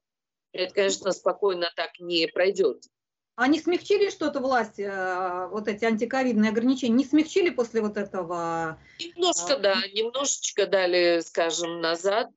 Это, 0.52 0.74
конечно, 0.74 1.12
спокойно 1.12 1.70
так 1.76 1.90
не 2.00 2.26
пройдет. 2.26 2.82
Они 3.36 3.60
смягчили 3.60 4.08
что-то 4.08 4.40
власти, 4.40 4.80
э, 4.80 5.48
вот 5.48 5.68
эти 5.68 5.84
антиковидные 5.84 6.50
ограничения, 6.50 6.94
не 6.94 7.04
смягчили 7.04 7.50
после 7.50 7.82
вот 7.82 7.98
этого? 7.98 8.78
Немножко, 8.98 9.54
а... 9.54 9.58
да, 9.58 9.74
немножечко 9.92 10.66
дали, 10.66 11.20
скажем, 11.20 11.82
назад. 11.82 12.30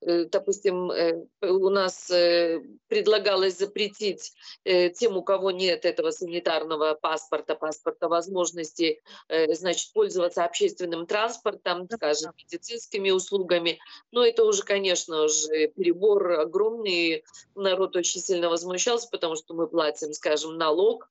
Э, 0.00 0.24
допустим, 0.24 0.90
э, 0.90 1.26
у 1.42 1.68
нас 1.70 2.10
э, 2.10 2.60
предлагалось 2.86 3.58
запретить 3.58 4.32
тем, 4.64 5.16
у 5.16 5.22
кого 5.22 5.50
нет 5.50 5.84
этого 5.84 6.10
санитарного 6.10 6.94
паспорта, 6.94 7.54
паспорта 7.54 8.08
возможности, 8.08 9.00
значит, 9.28 9.92
пользоваться 9.92 10.44
общественным 10.44 11.06
транспортом, 11.06 11.88
скажем, 11.90 12.32
медицинскими 12.36 13.10
услугами. 13.10 13.78
Но 14.12 14.24
это 14.24 14.44
уже, 14.44 14.62
конечно 14.62 15.28
же, 15.28 15.68
перебор 15.68 16.32
огромный. 16.32 17.24
Народ 17.54 17.96
очень 17.96 18.20
сильно 18.20 18.48
возмущался, 18.48 19.08
потому 19.10 19.36
что 19.36 19.54
мы 19.54 19.68
платим, 19.68 20.12
скажем, 20.12 20.56
налог 20.56 21.10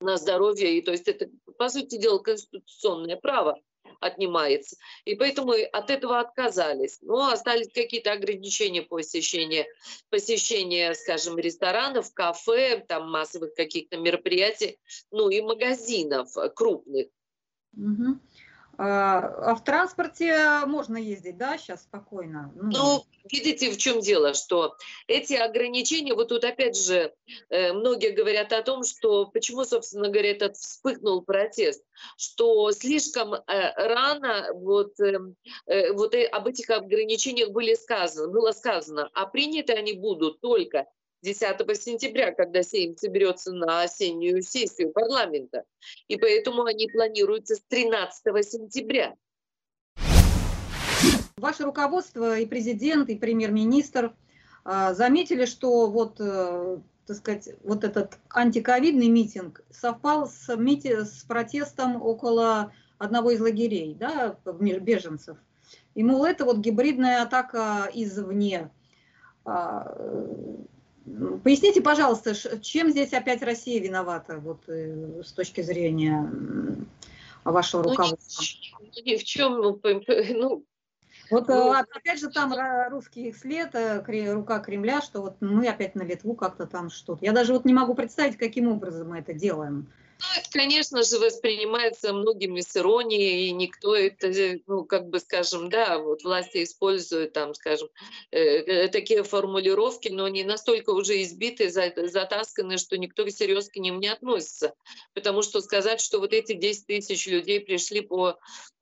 на 0.00 0.16
здоровье. 0.16 0.78
И 0.78 0.82
то 0.82 0.92
есть 0.92 1.08
это, 1.08 1.28
по 1.58 1.68
сути 1.68 1.98
дела, 1.98 2.18
конституционное 2.18 3.16
право 3.16 3.60
отнимается. 4.02 4.76
И 5.04 5.14
поэтому 5.14 5.52
от 5.72 5.90
этого 5.90 6.20
отказались. 6.20 6.98
Но 7.02 7.28
остались 7.28 7.68
какие-то 7.72 8.12
ограничения 8.12 8.82
посещения, 8.82 9.66
посещения, 10.10 10.94
скажем, 10.94 11.38
ресторанов, 11.38 12.12
кафе, 12.12 12.84
там 12.86 13.10
массовых 13.10 13.54
каких-то 13.54 13.96
мероприятий, 13.96 14.78
ну 15.10 15.28
и 15.28 15.40
магазинов 15.40 16.30
крупных. 16.54 17.08
Угу. 17.76 18.18
А, 18.84 19.18
а 19.18 19.54
в 19.54 19.62
транспорте 19.62 20.66
можно 20.66 20.96
ездить, 20.96 21.36
да, 21.36 21.56
сейчас 21.56 21.84
спокойно? 21.84 22.52
Ну, 22.56 22.70
ну 22.72 23.04
видите, 23.30 23.70
в 23.70 23.78
чем 23.78 24.00
дело, 24.00 24.34
что 24.34 24.74
эти 25.06 25.34
ограничения, 25.34 26.14
вот 26.14 26.30
тут 26.30 26.42
опять 26.42 26.76
же 26.76 27.14
э, 27.48 27.72
многие 27.74 28.10
говорят 28.10 28.52
о 28.52 28.60
том, 28.62 28.82
что 28.82 29.26
почему, 29.26 29.64
собственно 29.64 30.08
говоря, 30.08 30.32
этот 30.32 30.56
вспыхнул 30.56 31.22
протест, 31.22 31.84
что 32.16 32.72
слишком 32.72 33.34
э, 33.34 33.42
рано 33.46 34.48
вот, 34.52 34.98
э, 34.98 35.92
вот 35.92 36.16
об 36.32 36.46
этих 36.48 36.68
ограничениях 36.70 37.50
были 37.50 37.74
сказано, 37.74 38.32
было 38.32 38.50
сказано, 38.50 39.08
а 39.14 39.26
приняты 39.26 39.74
они 39.74 39.92
будут 39.92 40.40
только 40.40 40.88
10 41.22 41.80
сентября, 41.80 42.32
когда 42.32 42.62
Сейм 42.62 42.96
соберется 42.96 43.52
на 43.52 43.82
осеннюю 43.82 44.42
сессию 44.42 44.92
парламента. 44.92 45.64
И 46.08 46.16
поэтому 46.16 46.64
они 46.64 46.88
планируются 46.88 47.56
с 47.56 47.62
13 47.68 48.22
сентября. 48.44 49.14
Ваше 51.36 51.64
руководство 51.64 52.38
и 52.38 52.46
президент, 52.46 53.08
и 53.08 53.16
премьер-министр 53.16 54.14
а, 54.64 54.94
заметили, 54.94 55.44
что 55.44 55.90
вот, 55.90 56.16
э, 56.20 56.78
так 57.06 57.16
сказать, 57.16 57.48
вот 57.64 57.82
этот 57.82 58.18
антиковидный 58.30 59.08
митинг 59.08 59.64
совпал 59.70 60.28
с, 60.28 60.54
мити... 60.56 61.04
с 61.04 61.24
протестом 61.24 62.00
около 62.00 62.72
одного 62.98 63.32
из 63.32 63.40
лагерей, 63.40 63.94
да, 63.94 64.36
беженцев. 64.44 65.36
И, 65.94 66.04
мол, 66.04 66.24
это 66.24 66.44
вот 66.44 66.58
гибридная 66.58 67.22
атака 67.22 67.90
извне. 67.92 68.70
А, 71.06 71.38
Поясните, 71.42 71.80
пожалуйста, 71.80 72.34
чем 72.60 72.90
здесь 72.90 73.12
опять 73.12 73.42
Россия 73.42 73.80
виновата 73.80 74.38
вот, 74.38 74.68
э, 74.68 75.22
с 75.24 75.32
точки 75.32 75.60
зрения 75.60 76.30
вашего 77.44 77.82
ну, 77.82 77.90
руководства? 77.90 78.44
Ну, 78.80 79.02
ни 79.04 79.16
в 79.16 79.24
чем, 79.24 79.52
ну, 79.58 79.80
ну 79.82 80.64
вот 81.30 81.48
ну, 81.48 81.72
опять 81.72 82.20
же 82.20 82.28
там 82.28 82.52
русский 82.90 83.32
след, 83.32 83.74
э, 83.74 84.04
рука 84.32 84.58
Кремля, 84.58 85.00
что 85.00 85.22
вот 85.22 85.36
мы 85.40 85.66
опять 85.66 85.94
на 85.94 86.02
Литву 86.02 86.34
как-то 86.34 86.66
там 86.66 86.90
что-то. 86.90 87.24
Я 87.24 87.32
даже 87.32 87.54
вот 87.54 87.64
не 87.64 87.72
могу 87.72 87.94
представить, 87.94 88.36
каким 88.36 88.68
образом 88.68 89.08
мы 89.08 89.18
это 89.18 89.32
делаем. 89.32 89.88
Ну, 90.22 90.40
это, 90.40 90.50
конечно 90.50 91.02
же, 91.02 91.18
воспринимается 91.18 92.12
многими 92.12 92.60
с 92.60 92.76
иронией, 92.76 93.48
и 93.48 93.52
никто 93.52 93.96
это, 93.96 94.30
ну, 94.66 94.84
как 94.84 95.08
бы, 95.08 95.18
скажем, 95.18 95.68
да, 95.68 95.98
вот 95.98 96.22
власти 96.22 96.62
используют 96.62 97.32
там, 97.32 97.54
скажем, 97.54 97.88
э, 98.30 98.38
э 98.38 98.88
такие 98.88 99.24
формулировки, 99.24 100.08
но 100.08 100.24
они 100.24 100.44
настолько 100.44 100.90
уже 100.90 101.20
избиты, 101.22 101.70
затасканы, 101.70 102.78
что 102.78 102.96
никто 102.98 103.26
всерьез 103.26 103.68
к 103.68 103.76
ним 103.76 103.98
не 103.98 104.08
относится. 104.08 104.74
Потому 105.12 105.42
что 105.42 105.60
сказать, 105.60 106.00
что 106.00 106.20
вот 106.20 106.32
эти 106.32 106.52
10 106.52 106.86
тысяч 106.86 107.26
людей 107.26 107.60
пришли 107.60 108.00
по, 108.00 108.38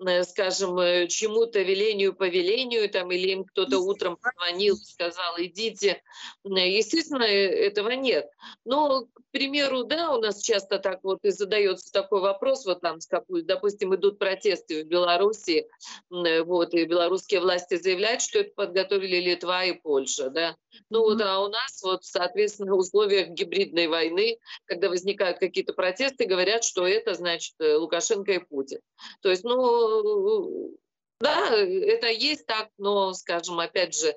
э, 0.06 0.24
скажем, 0.24 0.78
э, 0.78 1.06
чему-то 1.08 1.62
велению, 1.62 2.14
повелению, 2.14 2.90
там, 2.90 3.10
или 3.12 3.30
им 3.30 3.44
кто-то 3.44 3.78
утром 3.78 4.16
позвонил 4.16 4.76
сказал, 4.76 5.36
идите, 5.38 6.02
естественно, 6.44 7.22
этого 7.22 7.90
нет. 7.90 8.28
Но, 8.64 9.08
к 9.30 9.32
примеру, 9.32 9.84
да, 9.84 10.12
у 10.12 10.20
нас 10.20 10.42
часто 10.42 10.80
так 10.80 11.04
вот 11.04 11.20
и 11.22 11.30
задается 11.30 11.92
такой 11.92 12.20
вопрос, 12.20 12.66
вот 12.66 12.80
там, 12.80 12.98
допустим, 13.28 13.94
идут 13.94 14.18
протесты 14.18 14.82
в 14.82 14.88
Беларуси, 14.88 15.68
э, 16.10 16.42
вот, 16.42 16.74
и 16.74 16.84
белорусские 16.84 17.40
власти 17.40 17.76
заявляют, 17.76 18.22
что 18.22 18.40
это 18.40 18.52
подготовили 18.56 19.20
Литва 19.20 19.64
и 19.66 19.72
Польша, 19.72 20.30
да. 20.30 20.56
Ну 20.88 21.02
вот, 21.02 21.20
а 21.20 21.38
у 21.44 21.48
нас 21.48 21.80
вот, 21.84 22.04
соответственно, 22.04 22.74
в 22.74 22.78
условиях 22.78 23.28
гибридной 23.28 23.86
войны, 23.86 24.36
когда 24.64 24.88
возникают 24.88 25.38
какие-то 25.38 25.74
протесты, 25.74 26.24
говорят, 26.24 26.64
что 26.64 26.84
это, 26.84 27.14
значит, 27.14 27.54
э, 27.60 27.76
Лукашенко 27.76 28.32
и 28.32 28.38
Путин. 28.40 28.80
То 29.22 29.30
есть, 29.30 29.44
ну, 29.44 30.76
да, 31.20 31.56
это 31.56 32.08
есть 32.08 32.46
так, 32.46 32.68
но, 32.78 33.12
скажем, 33.12 33.60
опять 33.60 33.94
же, 33.94 34.12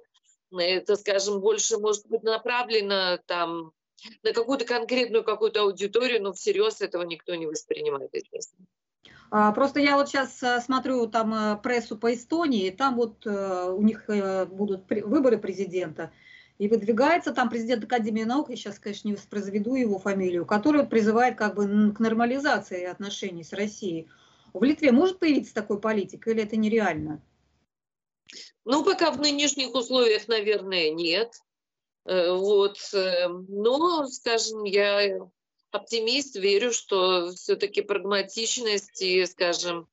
это, 0.52 0.95
скажем, 0.95 1.39
больше 1.39 1.78
может 1.78 2.08
быть 2.08 2.23
направлено 2.23 3.19
там 3.28 3.73
на 4.24 4.34
какую-то 4.34 4.66
конкретную 4.66 5.24
какую-то 5.24 5.62
аудиторию, 5.62 6.22
но 6.22 6.34
всерьез 6.34 6.82
этого 6.82 7.04
никто 7.04 7.36
не 7.36 7.48
воспринимает, 7.48 8.10
естественно. 8.13 8.68
А, 9.36 9.52
просто 9.52 9.80
я 9.80 9.96
вот 9.96 10.10
сейчас 10.10 10.44
э, 10.44 10.62
смотрю 10.62 11.08
там 11.08 11.34
э, 11.34 11.58
прессу 11.58 11.98
по 11.98 12.13
Эстонии, 12.13 12.70
там 12.70 12.96
вот 12.96 13.26
э, 13.26 13.72
у 13.72 13.82
них 13.82 14.08
будут 14.52 14.88
выборы 14.89 15.39
президента, 15.39 16.12
и 16.60 16.68
выдвигается 16.68 17.34
там 17.34 17.50
президент 17.50 17.84
Академии 17.84 18.24
наук, 18.24 18.52
я 18.52 18.56
сейчас, 18.56 18.78
конечно, 18.78 19.08
не 19.08 19.16
воспроизведу 19.16 19.74
его 19.74 19.98
фамилию, 19.98 20.46
который 20.46 20.86
призывает 20.86 21.36
как 21.36 21.56
бы 21.56 21.94
к 21.94 22.00
нормализации 22.00 22.84
отношений 22.84 23.44
с 23.44 23.54
Россией. 23.54 24.08
В 24.54 24.63
Литве 24.63 24.92
может 24.92 25.18
появиться 25.18 25.56
такой 25.56 25.80
политик 25.80 26.28
или 26.28 26.44
это 26.44 26.56
нереально? 26.56 27.20
Ну, 28.66 28.84
пока 28.84 29.12
в 29.12 29.20
нынешних 29.20 29.74
условиях, 29.74 30.28
наверное, 30.28 30.92
нет. 30.92 31.42
Э, 32.06 32.34
вот. 32.34 32.78
Э, 32.94 33.28
но, 33.28 34.06
скажем, 34.08 34.63
я 34.63 35.20
оптимист, 35.72 36.36
верю, 36.36 36.72
что 36.72 37.32
все-таки 37.32 37.82
прагматичность 37.82 39.02
и, 39.02 39.26
скажем, 39.26 39.88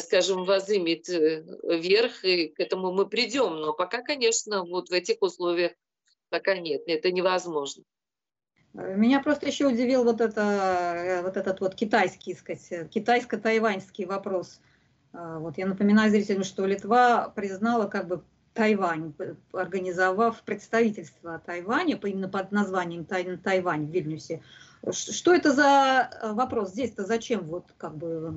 скажем, 0.00 0.44
возымет 0.44 1.08
э, 1.08 1.44
вверх, 1.62 2.24
и 2.24 2.48
к 2.48 2.58
этому 2.60 2.92
мы 2.92 3.06
придем. 3.06 3.60
Но 3.60 3.72
пока, 3.72 4.02
конечно, 4.02 4.64
вот 4.64 4.88
в 4.88 4.92
этих 4.92 5.20
условиях 5.20 5.72
пока 6.30 6.56
нет, 6.56 6.82
это 6.86 7.12
невозможно. 7.12 7.84
Меня 8.72 9.20
просто 9.20 9.46
еще 9.46 9.66
удивил 9.66 10.02
вот, 10.02 10.22
это, 10.22 11.20
вот 11.22 11.36
этот 11.36 11.60
вот 11.60 11.74
китайский, 11.74 12.34
сказать, 12.34 12.88
китайско-тайваньский 12.90 14.06
вопрос. 14.06 14.60
Вот 15.12 15.58
я 15.58 15.66
напоминаю 15.66 16.10
зрителям, 16.10 16.42
что 16.42 16.64
Литва 16.64 17.30
признала 17.36 17.86
как 17.86 18.08
бы 18.08 18.24
Тайвань, 18.54 19.14
организовав 19.52 20.42
представительство 20.42 21.40
Тайваня, 21.44 21.98
именно 22.02 22.28
под 22.28 22.52
названием 22.52 23.04
Тайвань 23.04 23.86
в 23.86 23.90
Вильнюсе. 23.90 24.42
Что 24.90 25.32
это 25.32 25.52
за 25.52 26.10
э, 26.10 26.32
вопрос 26.32 26.70
здесь-то? 26.70 27.04
Зачем 27.04 27.46
вот 27.46 27.66
как 27.78 27.96
бы 27.96 28.32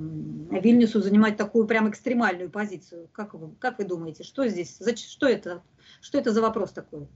Вильнюсу 0.50 1.02
занимать 1.02 1.36
такую 1.36 1.66
прям 1.66 1.90
экстремальную 1.90 2.50
позицию? 2.50 3.08
Как 3.12 3.34
вы, 3.34 3.54
как 3.56 3.78
вы 3.78 3.84
думаете, 3.84 4.22
что 4.22 4.46
здесь, 4.46 4.78
что 5.10 5.26
это, 5.26 5.62
что 6.00 6.18
это 6.18 6.32
за 6.32 6.40
вопрос 6.40 6.70
такой? 6.70 7.08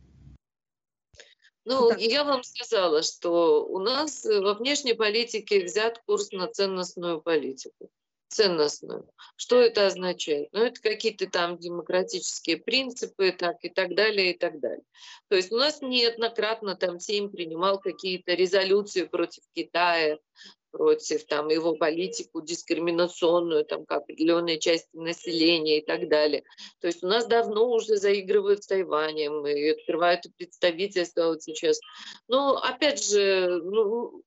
Ну, 1.64 1.96
я 1.96 2.24
вам 2.24 2.42
сказала, 2.42 3.02
что 3.02 3.64
у 3.66 3.78
нас 3.78 4.24
во 4.24 4.54
внешней 4.54 4.94
политике 4.94 5.64
взят 5.64 6.02
курс 6.04 6.32
на 6.32 6.48
ценностную 6.48 7.20
политику 7.20 7.88
ценностную. 8.30 9.08
Что 9.36 9.60
это 9.60 9.86
означает? 9.86 10.48
Ну, 10.52 10.60
это 10.60 10.80
какие-то 10.80 11.28
там 11.28 11.58
демократические 11.58 12.56
принципы 12.58 13.32
так, 13.32 13.56
и 13.62 13.68
так 13.68 13.94
далее, 13.94 14.32
и 14.32 14.38
так 14.38 14.60
далее. 14.60 14.84
То 15.28 15.36
есть 15.36 15.52
у 15.52 15.56
нас 15.56 15.82
неоднократно 15.82 16.76
там 16.76 17.00
Сейм 17.00 17.30
принимал 17.30 17.80
какие-то 17.80 18.34
резолюции 18.34 19.04
против 19.04 19.42
Китая, 19.54 20.18
против 20.70 21.26
там, 21.26 21.48
его 21.48 21.74
политику 21.74 22.40
дискриминационную 22.40 23.64
там, 23.64 23.84
к 23.84 23.92
определенной 23.92 24.58
части 24.58 24.96
населения 24.96 25.78
и 25.78 25.84
так 25.84 26.08
далее. 26.08 26.44
То 26.80 26.86
есть 26.86 27.02
у 27.02 27.08
нас 27.08 27.26
давно 27.26 27.68
уже 27.68 27.96
заигрывают 27.96 28.62
с 28.62 28.66
Тайванем 28.66 29.46
и 29.46 29.70
открывают 29.70 30.24
представительство 30.36 31.28
вот 31.28 31.42
сейчас. 31.42 31.80
Но 32.28 32.56
опять 32.56 33.04
же, 33.04 33.60
ну, 33.64 34.22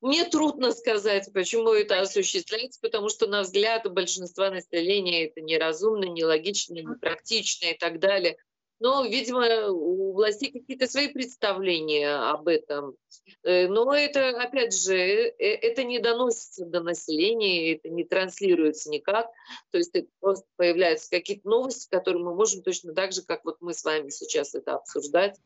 мне 0.00 0.24
трудно 0.24 0.72
сказать, 0.72 1.28
почему 1.32 1.72
это 1.72 2.00
осуществляется, 2.00 2.80
потому 2.80 3.08
что, 3.08 3.26
на 3.26 3.42
взгляд 3.42 3.92
большинства 3.92 4.50
населения, 4.50 5.26
это 5.26 5.40
неразумно, 5.40 6.04
нелогично, 6.04 6.74
непрактично 6.74 7.66
и 7.66 7.76
так 7.76 7.98
далее. 7.98 8.36
Но, 8.80 9.04
видимо, 9.04 9.70
у 9.70 10.12
властей 10.12 10.52
какие-то 10.52 10.86
свои 10.86 11.08
представления 11.08 12.14
об 12.14 12.46
этом. 12.46 12.94
Э, 13.42 13.66
но 13.66 13.92
это, 13.92 14.28
опять 14.40 14.72
же, 14.72 14.94
э, 14.94 15.34
это 15.36 15.82
не 15.82 15.98
доносится 15.98 16.64
до 16.64 16.80
населения, 16.80 17.74
это 17.74 17.88
не 17.88 18.04
транслируется 18.04 18.88
никак. 18.88 19.26
То 19.72 19.78
есть 19.78 19.90
это 19.94 20.08
просто 20.20 20.46
появляются 20.54 21.10
какие-то 21.10 21.48
новости, 21.48 21.88
которые 21.90 22.22
мы 22.22 22.36
можем 22.36 22.62
точно 22.62 22.94
так 22.94 23.12
же, 23.12 23.22
как 23.22 23.44
вот 23.44 23.56
мы 23.60 23.74
с 23.74 23.82
вами 23.82 24.10
сейчас 24.10 24.54
это 24.54 24.76
обсуждать. 24.76 25.36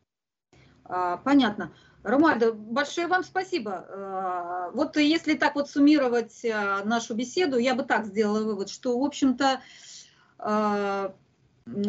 А, 0.85 1.17
понятно. 1.17 1.75
Ромальда, 2.03 2.53
большое 2.53 3.07
вам 3.07 3.23
спасибо. 3.23 3.87
А, 3.89 4.71
вот 4.75 4.97
если 4.97 5.35
так 5.35 5.55
вот 5.55 5.71
суммировать 5.71 6.45
а, 6.45 6.85
нашу 6.85 7.15
беседу, 7.15 7.59
я 7.59 7.75
бы 7.75 7.85
так 7.85 8.07
сделала 8.07 8.43
вывод, 8.43 8.71
что, 8.71 8.99
в 8.99 9.05
общем-то, 9.05 9.61
а, 10.39 11.15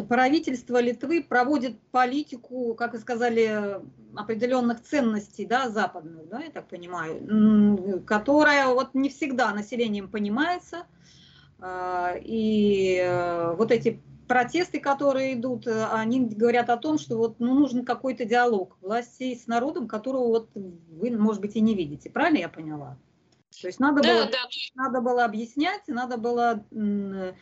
правительство 0.08 0.80
Литвы 0.80 1.22
проводит 1.22 1.80
политику, 1.90 2.74
как 2.74 2.94
и 2.94 2.98
сказали, 2.98 3.80
определенных 4.14 4.80
ценностей, 4.82 5.46
да, 5.46 5.68
западных, 5.68 6.28
да, 6.28 6.40
я 6.40 6.50
так 6.50 6.68
понимаю, 6.68 8.04
которая 8.06 8.68
вот 8.68 8.94
не 8.94 9.08
всегда 9.08 9.52
населением 9.52 10.08
понимается, 10.08 10.86
и 12.22 13.00
э, 13.02 13.54
вот 13.56 13.72
эти 13.72 14.00
протесты, 14.26 14.80
которые 14.80 15.34
идут, 15.34 15.66
э, 15.66 15.86
они 15.86 16.26
говорят 16.26 16.70
о 16.70 16.76
том, 16.76 16.98
что 16.98 17.16
вот 17.16 17.40
ну, 17.40 17.54
нужен 17.54 17.84
какой-то 17.84 18.24
диалог 18.24 18.76
властей 18.80 19.36
с 19.36 19.46
народом, 19.46 19.88
которого 19.88 20.28
вот 20.28 20.50
вы, 20.54 21.10
может 21.16 21.40
быть, 21.40 21.56
и 21.56 21.60
не 21.60 21.74
видите. 21.74 22.10
Правильно 22.10 22.38
я 22.38 22.48
поняла? 22.48 22.96
То 23.60 23.68
есть 23.68 23.80
надо, 23.80 24.02
да, 24.02 24.08
было, 24.08 24.24
да. 24.26 24.38
надо 24.74 25.00
было 25.00 25.24
объяснять, 25.24 25.82
надо 25.86 26.16
было, 26.16 26.64
э, 26.72 27.32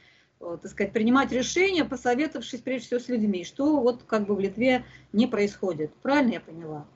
так 0.40 0.66
сказать, 0.70 0.92
принимать 0.92 1.32
решения, 1.32 1.84
посоветовавшись 1.84 2.60
прежде 2.60 2.86
всего 2.86 3.00
с 3.00 3.08
людьми, 3.08 3.44
что 3.44 3.80
вот 3.80 4.02
как 4.04 4.26
бы 4.26 4.34
в 4.34 4.40
Литве 4.40 4.84
не 5.12 5.26
происходит. 5.26 5.94
Правильно 6.02 6.32
я 6.32 6.40
поняла? 6.40 6.86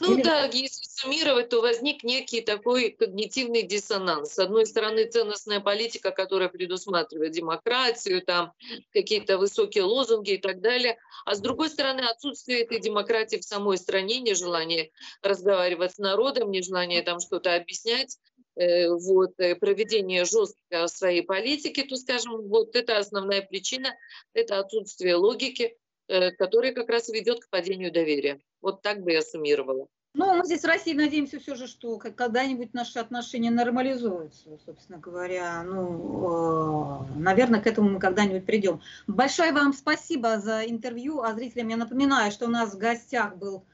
Ну 0.00 0.14
Или... 0.14 0.22
да, 0.22 0.44
если 0.46 0.82
суммировать, 0.88 1.50
то 1.50 1.60
возник 1.60 2.02
некий 2.04 2.40
такой 2.40 2.90
когнитивный 2.90 3.62
диссонанс. 3.62 4.32
С 4.32 4.38
одной 4.38 4.64
стороны, 4.64 5.04
ценностная 5.04 5.60
политика, 5.60 6.10
которая 6.10 6.48
предусматривает 6.48 7.32
демократию, 7.32 8.22
там 8.22 8.52
какие-то 8.92 9.36
высокие 9.36 9.84
лозунги 9.84 10.32
и 10.32 10.38
так 10.38 10.60
далее, 10.60 10.98
а 11.26 11.34
с 11.34 11.40
другой 11.40 11.68
стороны, 11.68 12.00
отсутствие 12.00 12.62
этой 12.62 12.80
демократии 12.80 13.36
в 13.36 13.44
самой 13.44 13.76
стране, 13.76 14.20
нежелание 14.20 14.90
разговаривать 15.22 15.94
с 15.94 15.98
народом, 15.98 16.50
нежелание 16.50 17.02
там 17.02 17.20
что-то 17.20 17.54
объяснять, 17.54 18.16
э, 18.56 18.88
вот, 18.88 19.38
э, 19.38 19.54
проведение 19.54 20.24
жесткой 20.24 20.88
своей 20.88 21.22
политики, 21.22 21.82
то, 21.82 21.96
скажем, 21.96 22.48
вот 22.48 22.74
это 22.74 22.96
основная 22.96 23.42
причина, 23.42 23.94
это 24.32 24.58
отсутствие 24.58 25.16
логики, 25.16 25.76
Э, 26.10 26.32
который 26.32 26.74
как 26.74 26.88
раз 26.88 27.08
ведет 27.08 27.38
к 27.38 27.48
падению 27.50 27.92
доверия. 27.92 28.40
Вот 28.62 28.82
так 28.82 29.02
бы 29.02 29.12
я 29.12 29.22
суммировала. 29.22 29.88
Ну, 30.12 30.34
мы 30.34 30.44
здесь 30.44 30.62
в 30.62 30.66
России 30.66 30.92
надеемся 30.92 31.38
все 31.38 31.54
же, 31.54 31.68
что 31.68 31.96
когда-нибудь 31.98 32.74
наши 32.74 32.98
отношения 32.98 33.50
нормализуются, 33.50 34.58
собственно 34.66 34.98
говоря. 34.98 35.62
Ну, 35.62 37.06
э, 37.12 37.18
наверное, 37.18 37.60
к 37.60 37.66
этому 37.68 37.90
мы 37.90 38.00
когда-нибудь 38.00 38.44
придем. 38.44 38.80
Большое 39.06 39.52
вам 39.52 39.72
спасибо 39.72 40.40
за 40.40 40.62
интервью. 40.62 41.20
А 41.20 41.32
зрителям 41.32 41.68
я 41.68 41.76
напоминаю, 41.76 42.32
что 42.32 42.46
у 42.46 42.50
нас 42.50 42.74
в 42.74 42.78
гостях 42.78 43.36
был 43.36 43.64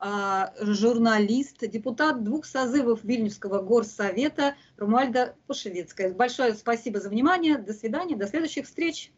э, 0.00 0.44
журналист, 0.60 1.68
депутат 1.68 2.22
двух 2.22 2.46
созывов 2.46 3.02
Вильнюсского 3.02 3.60
горсовета 3.60 4.54
Румальда 4.76 5.34
Пушевицкая. 5.48 6.14
Большое 6.14 6.54
спасибо 6.54 7.00
за 7.00 7.08
внимание. 7.08 7.58
До 7.58 7.72
свидания, 7.72 8.14
до 8.14 8.28
следующих 8.28 8.66
встреч. 8.66 9.10